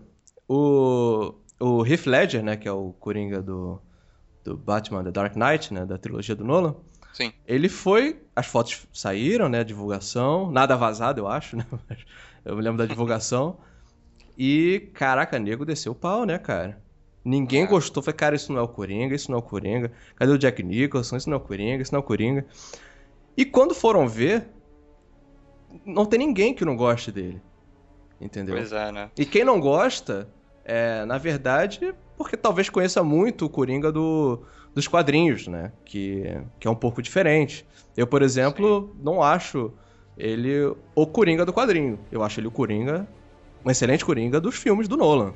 [0.50, 3.80] o, o Heath Ledger, né, que é o Coringa do,
[4.44, 6.76] do Batman The Dark Knight, né, da trilogia do Nolan,
[7.14, 7.34] Sim.
[7.46, 8.22] Ele foi.
[8.36, 9.64] As fotos saíram, né?
[9.64, 10.52] Divulgação.
[10.52, 11.66] Nada vazado, eu acho, né?
[12.46, 13.58] Eu me lembro da divulgação.
[14.38, 16.82] E, caraca, nego desceu o pau, né, cara?
[17.26, 18.02] Ninguém gostou.
[18.02, 19.92] Falei, cara, isso não é o Coringa, isso não é o Coringa.
[20.16, 21.18] Cadê o Jack Nicholson?
[21.18, 22.46] Isso não é o Coringa, isso não é o Coringa.
[23.36, 24.48] E quando foram ver,
[25.86, 27.42] não tem ninguém que não goste dele.
[28.22, 28.56] Entendeu?
[28.56, 29.12] Pois é, né?
[29.18, 30.30] E quem não gosta,
[30.70, 34.40] é, na verdade, porque talvez conheça muito o Coringa do,
[34.76, 35.72] dos quadrinhos, né?
[35.84, 37.66] Que, que é um pouco diferente.
[37.98, 39.04] Eu, por exemplo, Sim.
[39.04, 39.74] não acho
[40.16, 41.98] ele o Coringa do quadrinho.
[42.12, 43.08] Eu acho ele o Coringa,
[43.66, 45.34] um excelente Coringa dos filmes do Nolan.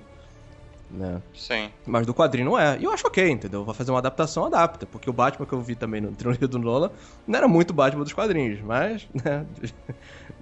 [0.92, 1.20] Né?
[1.34, 1.72] Sim.
[1.84, 2.78] Mas do quadrinho não é.
[2.80, 3.66] E eu acho ok, entendeu?
[3.66, 4.86] Vai fazer uma adaptação, adapta.
[4.86, 6.92] Porque o Batman que eu vi também no trilogia do Nolan
[7.26, 9.08] não era muito Batman dos quadrinhos, mas.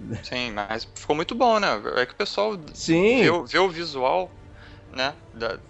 [0.01, 0.17] Né?
[0.23, 1.79] Sim, mas ficou muito bom, né?
[1.97, 3.17] É que o pessoal Sim.
[3.21, 4.31] Vê, vê o visual,
[4.91, 5.15] né?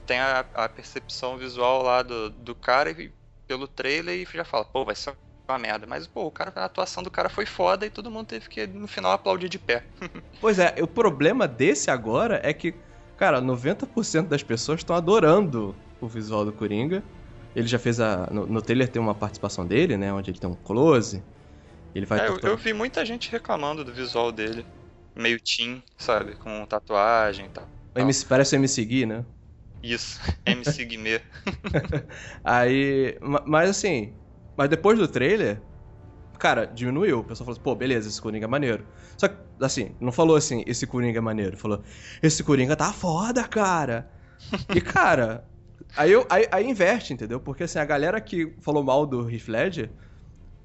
[0.05, 3.11] tem a, a, percepção visual lá do, do cara e
[3.47, 5.13] pelo trailer e já fala, pô, vai ser
[5.47, 5.85] uma merda.
[5.85, 8.65] Mas, pô, o cara, a atuação do cara foi foda e todo mundo teve que,
[8.65, 9.83] no final, aplaudir de pé.
[10.39, 12.73] pois é, o problema desse agora é que,
[13.17, 17.03] cara, 90% das pessoas estão adorando o visual do Coringa.
[17.55, 18.27] Ele já fez a.
[18.31, 20.13] No, no, trailer tem uma participação dele, né?
[20.13, 21.21] Onde ele tem um close.
[21.93, 24.65] Ele vai é, eu, eu, vi muita gente reclamando do visual dele.
[25.13, 26.35] Meio teen, sabe?
[26.35, 27.67] Com tatuagem e tal.
[27.95, 29.25] MC, parece o MC Gui, né?
[29.83, 31.21] Isso, MC Guimê.
[32.43, 33.17] Aí.
[33.45, 34.13] Mas assim,
[34.55, 35.61] mas depois do trailer,
[36.37, 37.19] cara, diminuiu.
[37.19, 38.85] O pessoal falou assim, pô, beleza, esse Coringa é maneiro.
[39.17, 41.57] Só que, assim, não falou assim, esse Coringa é maneiro.
[41.57, 41.83] Falou,
[42.21, 44.09] esse Coringa tá foda, cara.
[44.73, 45.47] e, cara,
[45.95, 47.39] aí, eu, aí, aí inverte, entendeu?
[47.39, 49.91] Porque, assim, a galera que falou mal do Heath Ledger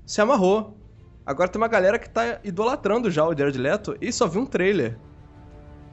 [0.04, 0.78] se amarrou.
[1.24, 4.46] Agora tem uma galera que tá idolatrando já o Jared Leto e só viu um
[4.46, 4.98] trailer.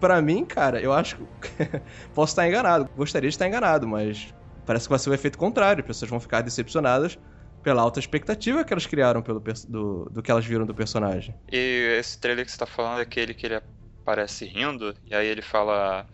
[0.03, 1.23] Pra mim, cara, eu acho que...
[2.13, 2.89] Posso estar enganado.
[2.93, 4.33] Gostaria de estar enganado, mas
[4.65, 5.79] parece que vai ser o efeito contrário.
[5.79, 7.17] As pessoas vão ficar decepcionadas
[7.63, 11.33] pela alta expectativa que elas criaram pelo, do, do que elas viram do personagem.
[11.49, 13.61] E esse trailer que você tá falando é aquele que ele
[14.01, 16.05] aparece rindo, e aí ele fala.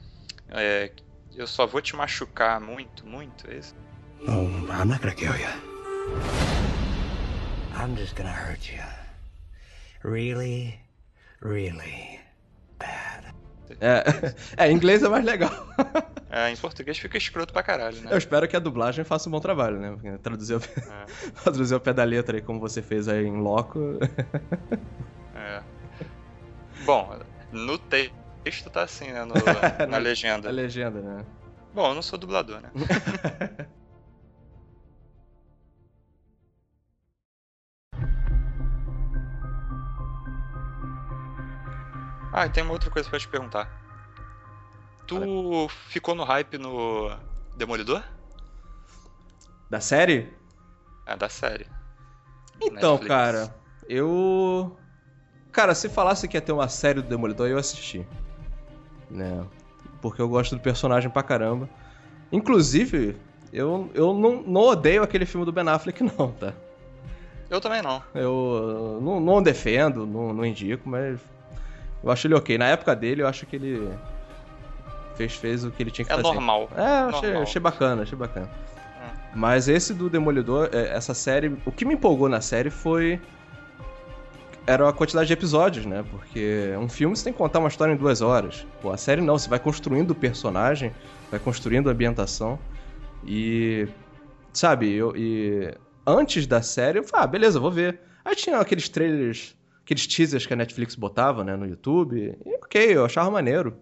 [0.50, 0.92] É,
[1.36, 3.76] eu só vou te machucar muito, muito, é isso?
[4.28, 5.50] Oh, I'm not gonna kill you.
[7.76, 8.84] I'm just gonna hurt you.
[10.04, 10.80] Really,
[11.42, 12.19] really.
[13.80, 14.04] É,
[14.58, 15.52] é, em inglês é mais legal.
[16.32, 18.14] É, em português fica escroto pra caralho, né?
[18.14, 20.20] Eu espero que a dublagem faça um bom trabalho, né?
[20.22, 21.32] Traduzir o, é.
[21.44, 23.98] traduzir o pé da letra aí, como você fez aí em loco.
[25.34, 25.64] É.
[26.86, 27.18] Bom,
[27.52, 29.26] no texto tá assim, né?
[29.26, 29.34] No,
[29.90, 30.50] na legenda.
[30.50, 31.26] A legenda, né?
[31.74, 32.70] Bom, eu não sou dublador, né?
[42.32, 43.70] Ah, e tem uma outra coisa pra te perguntar.
[45.08, 47.12] Tu ficou no hype no
[47.58, 48.04] Demolidor?
[49.70, 50.32] Da série?
[51.06, 51.66] É, da série.
[52.62, 53.08] Então, Netflix.
[53.08, 53.56] cara,
[53.88, 54.78] eu.
[55.52, 58.06] Cara, se falasse que ia ter uma série do Demolidor, eu assisti.
[59.10, 59.44] Né?
[60.02, 61.68] Porque eu gosto do personagem pra caramba.
[62.32, 63.18] Inclusive,
[63.52, 66.54] eu, eu não, não odeio aquele filme do Ben Affleck, não, tá?
[67.50, 68.04] Eu também não.
[68.14, 71.20] Eu não, não defendo, não, não indico, mas
[72.04, 72.58] eu acho ele ok.
[72.58, 73.92] Na época dele, eu acho que ele
[75.16, 76.28] fez, fez o que ele tinha que é fazer.
[76.28, 76.70] Normal.
[76.76, 77.44] É, achei, normal.
[77.44, 78.50] achei bacana, achei bacana.
[79.02, 79.10] É.
[79.36, 83.20] Mas esse do Demolidor, é, essa série, o que me empolgou na série foi
[84.66, 86.06] era a quantidade de episódios, né?
[86.12, 88.68] Porque um filme você tem que contar uma história em duas horas.
[88.82, 90.94] Pô, a série não, você vai construindo o personagem,
[91.32, 92.60] vai construindo a ambientação.
[93.26, 93.88] E.
[94.54, 95.74] Sabe, eu, e
[96.06, 98.00] antes da série, eu falei, ah, beleza, vou ver.
[98.24, 99.56] Aí tinha aqueles trailers,
[99.90, 102.38] aqueles teasers que a Netflix botava, né, no YouTube.
[102.46, 103.76] E ok, eu achava maneiro.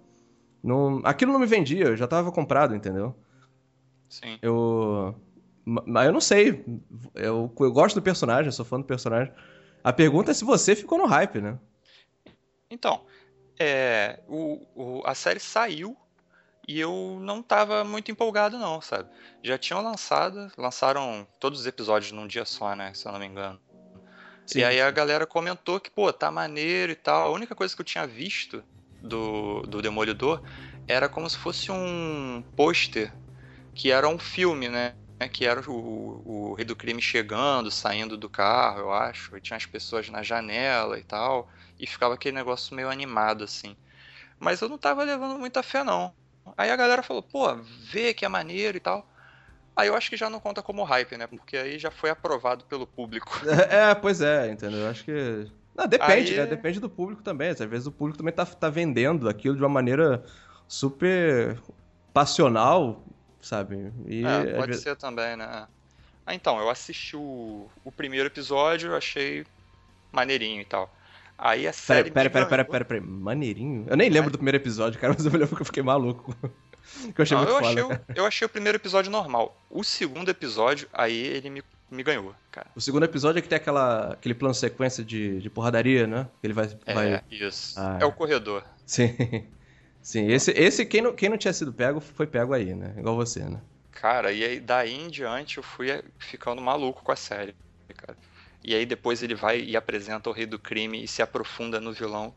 [0.63, 3.13] Não, aquilo não me vendia, eu já tava comprado, entendeu?
[4.09, 4.39] Sim.
[4.41, 5.13] Eu.
[5.65, 6.63] Mas eu não sei.
[7.13, 9.33] Eu, eu gosto do personagem, sou fã do personagem.
[9.83, 11.59] A pergunta é se você ficou no hype, né?
[12.71, 13.05] Então,
[13.59, 15.95] é, o, o, a série saiu
[16.65, 19.09] e eu não tava muito empolgado, não, sabe?
[19.43, 22.93] Já tinham lançado, lançaram todos os episódios num dia só, né?
[22.93, 23.59] Se eu não me engano.
[24.47, 24.81] Sim, e aí sim.
[24.81, 27.27] a galera comentou que, pô, tá maneiro e tal.
[27.27, 28.63] A única coisa que eu tinha visto
[29.01, 30.41] do, do Demolidor
[30.88, 33.13] era como se fosse um pôster
[33.73, 34.95] que era um filme, né?
[35.33, 39.38] Que era o, o Rei do Crime chegando, saindo do carro, eu acho.
[39.38, 41.49] E tinha as pessoas na janela e tal.
[41.79, 43.77] E ficava aquele negócio meio animado, assim.
[44.39, 46.13] Mas eu não tava levando muita fé, não.
[46.57, 47.55] Aí a galera falou, pô,
[47.91, 49.10] vê que é maneiro e tal.
[49.77, 51.27] Aí eu acho que já não conta como hype, né?
[51.27, 53.39] Porque aí já foi aprovado pelo público.
[53.69, 54.79] É, pois é, entendeu?
[54.79, 56.37] Eu acho que não, depende, Aí...
[56.37, 56.45] né?
[56.47, 57.49] Depende do público também.
[57.49, 60.25] Às vezes o público também tá, tá vendendo aquilo de uma maneira
[60.67, 61.59] super
[62.11, 63.03] passional,
[63.39, 63.93] sabe?
[64.07, 64.83] E, é, pode vezes...
[64.83, 65.67] ser também, né?
[66.25, 69.45] Ah, então, eu assisti o, o primeiro episódio, achei
[70.11, 70.91] maneirinho e tal.
[71.37, 72.09] Aí a série.
[72.09, 73.85] Pera, pera, pera, pera, pera, maneirinho?
[73.87, 76.35] Eu nem lembro do primeiro episódio, cara, mas eu lembro que eu fiquei maluco.
[77.13, 77.69] Que eu achei Não, muito eu, foda.
[77.69, 79.56] achei, o- eu achei o primeiro episódio normal.
[79.69, 82.67] O segundo episódio, aí ele me, me ganhou, cara.
[82.76, 86.28] O segundo episódio é que tem aquela, aquele plano sequência de, de porradaria, né?
[86.43, 86.69] Ele vai.
[86.86, 87.23] É, vai...
[87.30, 87.80] isso.
[87.80, 87.97] Ah.
[88.02, 88.63] É o corredor.
[88.86, 89.15] Sim.
[90.02, 92.93] Sim, esse, esse quem, não, quem não tinha sido pego foi pego aí, né?
[92.97, 93.60] Igual você, né?
[93.91, 97.54] Cara, e aí daí em diante eu fui eh, ficando maluco com a série,
[97.93, 98.17] cara.
[98.63, 101.91] E aí depois ele vai e apresenta o Rei do Crime e se aprofunda no
[101.91, 102.34] vilão.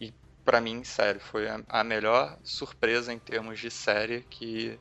[0.00, 0.12] E
[0.44, 4.78] pra mim, sério, foi a, a melhor surpresa em termos de série que,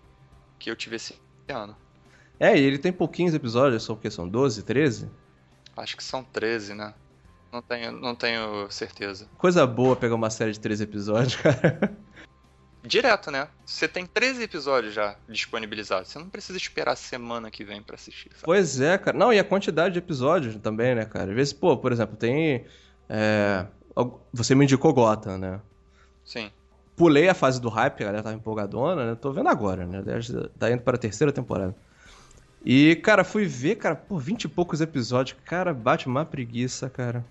[0.60, 1.15] que eu tive esse
[1.47, 1.76] ano.
[2.39, 4.10] É, e ele tem pouquinhos episódios, são o quê?
[4.10, 5.12] São 12, 13?
[5.78, 6.93] Acho que são 13, né?
[7.52, 9.30] Não tenho, não tenho certeza.
[9.38, 11.95] Coisa boa pegar uma série de 13 episódios, cara.
[12.84, 13.47] Direto, né?
[13.63, 16.10] Você tem 13 episódios já disponibilizados.
[16.10, 18.45] Você não precisa esperar a semana que vem pra assistir, sabe?
[18.45, 19.15] Pois é, cara.
[19.17, 21.30] Não, e a quantidade de episódios também, né, cara?
[21.30, 22.65] Às vezes, pô, por exemplo, tem.
[23.08, 23.67] é,
[24.34, 25.60] Você me indicou Gotham, né?
[26.23, 26.49] Sim.
[26.95, 29.15] Pulei a fase do hype, a galera tava empolgadona, né?
[29.15, 30.04] Tô vendo agora, né?
[30.58, 31.75] Tá indo para a terceira temporada.
[32.63, 35.38] E, cara, fui ver, cara, por 20 e poucos episódios.
[35.45, 37.25] Cara, bate uma preguiça, cara.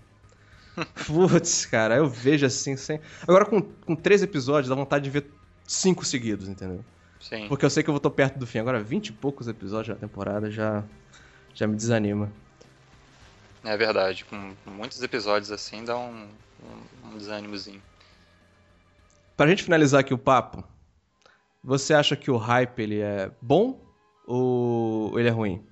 [1.07, 2.99] Putz, cara, eu vejo assim, sem.
[3.23, 5.31] Agora com, com três episódios, dá vontade de ver
[5.65, 6.83] cinco seguidos, entendeu?
[7.19, 7.47] Sim.
[7.47, 8.59] Porque eu sei que eu vou tô perto do fim.
[8.59, 10.83] Agora, 20 e poucos episódios na temporada já,
[11.53, 12.31] já me desanima.
[13.63, 14.25] É verdade.
[14.25, 16.27] Com muitos episódios assim dá um,
[16.63, 17.81] um, um desânimozinho.
[19.35, 20.63] Pra gente finalizar aqui o papo,
[21.63, 23.83] você acha que o hype ele é bom
[24.25, 25.65] ou ele é ruim?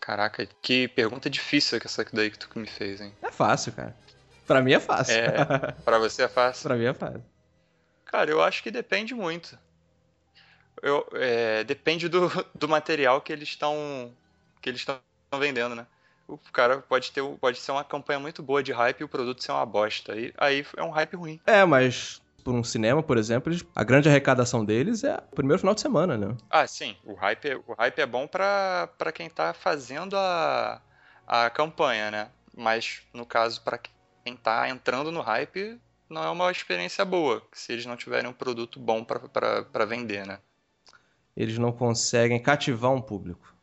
[0.00, 3.12] Caraca, que pergunta difícil que essa daí que tu me fez, hein?
[3.20, 3.96] É fácil, cara.
[4.46, 5.16] Pra mim é fácil.
[5.16, 6.62] É, pra você é fácil?
[6.62, 7.24] pra mim é fácil.
[8.04, 9.58] Cara, eu acho que depende muito.
[10.80, 14.14] Eu, é, depende do, do material que eles estão
[14.60, 15.00] que eles estão
[15.38, 15.86] vendendo, né?
[16.28, 19.42] O cara pode ter pode ser uma campanha muito boa de hype e o produto
[19.42, 20.12] ser uma bosta.
[20.12, 21.40] Aí, aí é um hype ruim.
[21.46, 25.74] É, mas por um cinema, por exemplo, a grande arrecadação deles é o primeiro final
[25.74, 26.36] de semana, né?
[26.50, 30.80] Ah, sim, o hype, é- o hype é bom pra, pra quem tá fazendo a,
[31.26, 32.30] a campanha, né?
[32.56, 33.78] Mas no caso, pra
[34.24, 38.32] quem tá entrando no hype, não é uma experiência boa, se eles não tiverem um
[38.32, 40.38] produto bom pra vender, né?
[41.36, 43.54] Eles não conseguem cativar um público.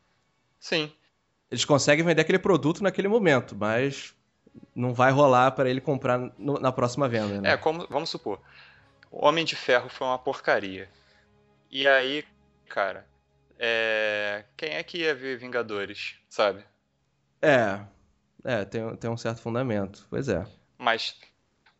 [0.58, 0.92] Sim,
[1.54, 4.12] Eles conseguem vender aquele produto naquele momento, mas
[4.74, 7.52] não vai rolar pra ele comprar no- na próxima venda, né?
[7.52, 8.40] É, como, vamos supor,
[9.08, 10.90] o Homem de Ferro foi uma porcaria.
[11.70, 12.24] E aí,
[12.68, 13.06] cara,
[13.56, 16.64] é, quem é que ia ver Vingadores, sabe?
[17.40, 17.80] É,
[18.42, 20.04] é, tem, tem um certo fundamento.
[20.10, 20.44] Pois é.
[20.76, 21.16] Mas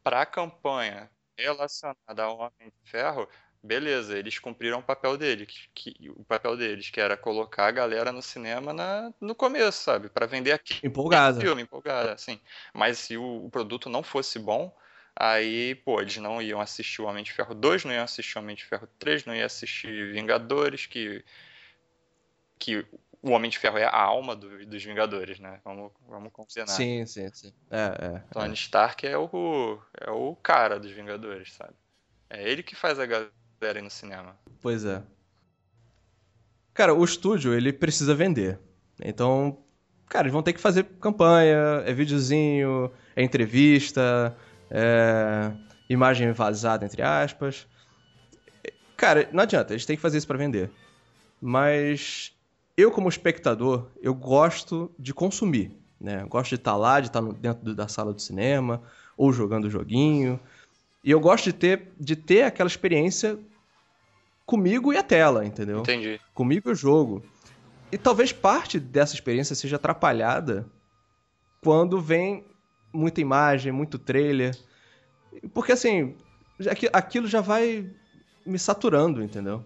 [0.04, 2.52] pra campanha relacionada ao Homem
[2.84, 3.28] de Ferro,
[3.64, 7.70] beleza, eles cumpriram o papel dele, que, que- o papel deles, que era colocar a
[7.70, 10.09] galera no cinema na, no começo, sabe?
[10.09, 11.40] Pra vender aquele Empolgada.
[11.40, 12.40] filme, empolgada, assim.
[12.74, 14.74] Mas se o, o produto não fosse bom,
[15.16, 18.40] aí, pô, eles não iam assistir o Homem de Ferro 2, não iam assistir o
[18.42, 21.24] Homem de Ferro 3, não iam assistir Vingadores, que,
[22.59, 22.85] que
[23.22, 25.61] o Homem de Ferro é a alma do- dos Vingadores, né?
[25.64, 26.66] Vamos, vamos combinar.
[26.66, 27.53] Sim, sim, sim.
[27.70, 28.22] É, é.
[28.33, 31.74] Tony Stark é o, é o cara dos Vingadores, sabe?
[32.29, 34.36] É ele que faz a galera ir no cinema.
[34.60, 35.02] Pois é.
[36.72, 38.58] Cara, o estúdio, ele precisa vender.
[39.02, 39.58] Então,
[40.08, 44.36] cara, eles vão ter que fazer campanha, é videozinho, é entrevista,
[44.70, 45.52] é
[45.88, 47.66] imagem vazada, entre aspas.
[48.96, 50.70] Cara, não adianta, eles têm que fazer isso pra vender.
[51.40, 52.32] Mas
[52.76, 56.24] eu, como espectador, eu gosto de consumir, né?
[56.28, 58.82] Gosto de estar lá, de estar no- dentro da sala do cinema,
[59.16, 60.40] ou jogando joguinho.
[61.04, 63.38] E eu gosto de ter, de ter aquela experiência
[64.46, 65.80] comigo e a tela, entendeu?
[65.80, 66.18] Entendi.
[66.32, 67.22] Comigo e o jogo.
[67.92, 70.66] E talvez parte dessa experiência seja atrapalhada
[71.62, 72.44] quando vem
[72.92, 74.56] muita imagem, muito trailer.
[75.52, 76.16] Porque assim,
[76.59, 77.88] já que- aquilo já vai
[78.44, 79.64] me saturando, entendeu?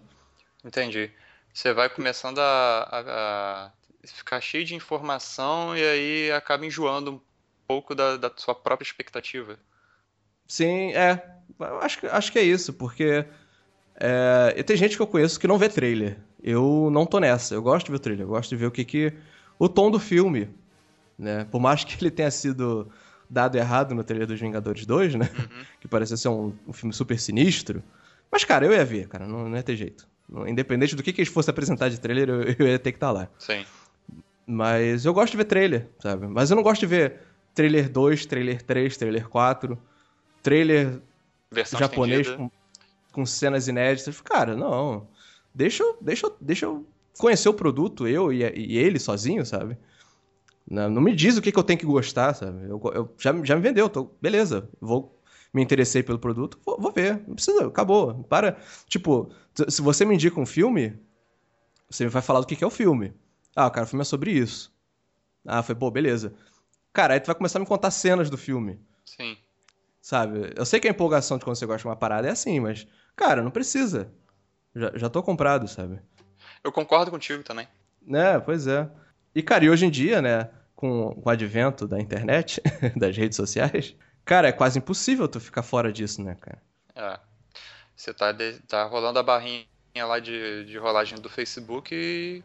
[0.63, 1.11] Entendi.
[1.53, 3.71] Você vai começando a, a- a
[4.07, 7.21] ficar cheio de informação e aí acaba enjoando um
[7.67, 9.57] pouco da, da sua própria expectativa.
[10.49, 11.23] Sim, é.
[11.59, 13.23] Eu Acho, que- acho que é isso, porque
[13.95, 16.17] é, tem gente que eu conheço que não vê trailer.
[16.43, 17.53] Eu não tô nessa.
[17.53, 19.13] Eu gosto de ver o trailer, eu gosto de ver o que que.
[19.57, 20.49] O tom do filme.
[21.17, 21.45] Né?
[21.51, 22.89] Por mais que ele tenha sido
[23.29, 25.29] dado errado no trailer dos Vingadores 2, né?
[25.81, 27.83] Que parecia ser um, um filme super sinistro.
[28.31, 30.07] Mas, cara, eu ia ver, cara, não, não ia ter jeito.
[30.47, 33.11] Independente do que, que eles fossem apresentar de trailer, eu, eu ia ter que estar
[33.11, 33.27] lá.
[33.37, 33.65] Sim.
[34.45, 36.27] Mas eu gosto de ver trailer, sabe?
[36.27, 37.19] Mas eu não gosto de ver
[37.53, 39.77] trailer 2, trailer 3, trailer 4,
[40.41, 41.01] trailer
[41.51, 42.51] Versão japonês com,
[43.11, 44.21] com cenas inéditas.
[44.21, 45.07] Cara, não.
[45.53, 46.85] Deixa eu, deixa eu, deixa eu
[47.17, 49.77] conhecer o produto, eu e, e ele sozinho, sabe?
[50.69, 52.69] Não, não, me diz o que, que eu tenho que gostar, sabe?
[52.69, 55.19] Eu, eu já, já me vendeu, tô, beleza, vou
[55.53, 57.21] me interessei pelo produto, vou, vou, ver.
[57.27, 58.23] Não precisa, acabou.
[58.25, 58.57] Para.
[58.87, 59.31] Tipo,
[59.67, 60.97] se você me indica um filme,
[61.89, 63.13] você vai falar do que, que é o filme.
[63.55, 64.71] Ah, cara, o filme é sobre isso.
[65.45, 66.33] Ah, foi, pô, beleza.
[66.93, 68.79] Cara, aí tu vai começar a me contar cenas do filme.
[70.09, 70.51] Sabe?
[70.55, 72.87] Eu sei que a empolgação de quando você gosta de uma parada é assim, mas,
[73.15, 74.11] cara, não precisa.
[74.75, 76.01] Já, já tô comprado, sabe?
[76.63, 77.67] Eu concordo contigo também.
[78.01, 78.89] Né, pois é.
[79.35, 82.59] E, cara, e hoje em dia, né, com, com o advento da internet,
[82.97, 83.95] das redes sociais,
[84.25, 86.59] cara, é quase impossível tu ficar fora disso, né, cara?
[86.95, 87.19] É.
[87.95, 92.43] Você tá, de, tá rolando a barrinha lá de, de rolagem do Facebook e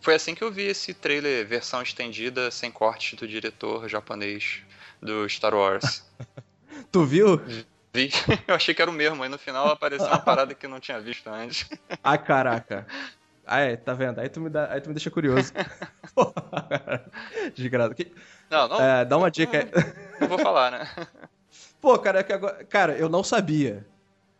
[0.00, 4.62] foi assim que eu vi esse trailer, versão estendida, sem corte do diretor japonês
[5.02, 6.02] do Star Wars.
[6.90, 7.40] tu viu?
[7.92, 8.10] Vi.
[8.46, 10.78] Eu achei que era o mesmo, aí no final apareceu uma parada que eu não
[10.78, 11.68] tinha visto antes.
[12.02, 12.86] Ah, caraca.
[13.46, 14.20] Ah, é, tá vendo?
[14.20, 15.52] Aí tu me, dá, aí tu me deixa curioso.
[17.56, 17.94] Desgraça.
[18.50, 18.80] Não, não.
[18.80, 19.70] É, dá uma dica aí.
[20.20, 20.88] Não vou falar, né?
[21.80, 23.86] Pô, cara, é que agora, cara, eu não sabia.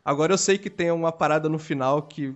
[0.04, 2.28] Agora eu sei que tem uma parada no final que.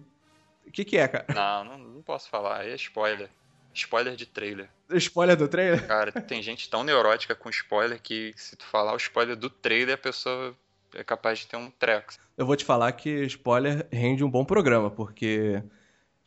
[0.66, 1.26] O que, que é, cara?
[1.34, 2.61] Não, não, não posso falar.
[2.61, 3.28] Aí é spoiler.
[3.75, 4.68] Spoiler de trailer.
[4.91, 5.85] Spoiler do trailer?
[5.89, 9.95] Cara, tem gente tão neurótica com spoiler que se tu falar o spoiler do trailer,
[9.95, 10.55] a pessoa
[10.95, 12.12] é capaz de ter um treco.
[12.37, 15.62] Eu vou te falar que spoiler rende um bom programa, porque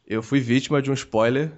[0.08, 1.52] eu fui vítima de um spoiler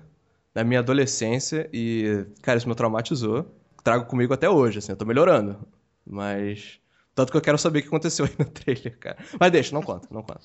[0.53, 3.55] na minha adolescência e, cara, isso me traumatizou.
[3.83, 5.59] Trago comigo até hoje, assim, eu tô melhorando.
[6.05, 6.79] Mas.
[7.13, 9.17] Tanto que eu quero saber o que aconteceu aí no trailer, cara.
[9.39, 10.41] Mas deixa, não conta, não conta.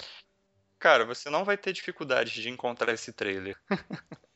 [0.78, 3.56] Cara, você não vai ter dificuldade de encontrar esse trailer.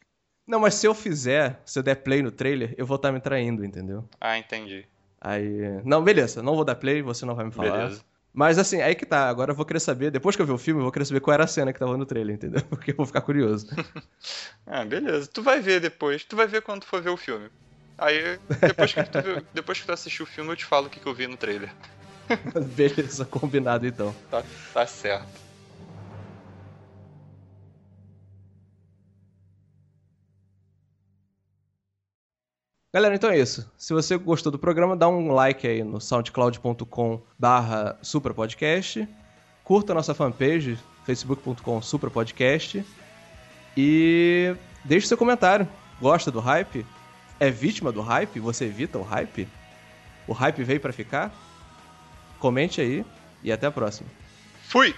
[0.47, 3.13] não, mas se eu fizer, se eu der play no trailer, eu vou estar tá
[3.13, 4.09] me traindo, entendeu?
[4.21, 4.87] Ah, entendi.
[5.21, 5.83] Aí.
[5.85, 7.79] Não, beleza, não vou dar play, você não vai me falar.
[7.79, 8.05] Beleza.
[8.33, 9.29] Mas assim, aí que tá.
[9.29, 11.21] Agora eu vou querer saber, depois que eu ver o filme, eu vou querer saber
[11.21, 12.63] qual era a cena que tava no trailer, entendeu?
[12.69, 13.67] Porque eu vou ficar curioso.
[14.67, 15.27] ah, beleza.
[15.27, 16.23] Tu vai ver depois.
[16.23, 17.51] Tu vai ver quando for ver o filme.
[17.99, 20.91] Aí, depois que tu, viu, depois que tu assistir o filme, eu te falo o
[20.91, 21.73] que, que eu vi no trailer.
[22.77, 24.15] beleza, combinado então.
[24.31, 24.45] Tá,
[24.75, 25.46] tá certo.
[32.97, 33.71] Galera, então é isso.
[33.77, 39.07] Se você gostou do programa, dá um like aí no soundcloud.com barra suprapodcast.
[39.63, 42.83] Curta a nossa fanpage, facebook.com suprapodcast.
[43.77, 45.69] E deixe seu comentário.
[46.01, 46.87] Gosta do hype?
[47.39, 48.41] É vítima do hype?
[48.41, 49.47] Você evita o hype?
[50.27, 51.31] O hype veio para ficar?
[52.39, 53.05] Comente aí
[53.43, 54.09] e até a próxima.
[54.69, 54.95] Fui!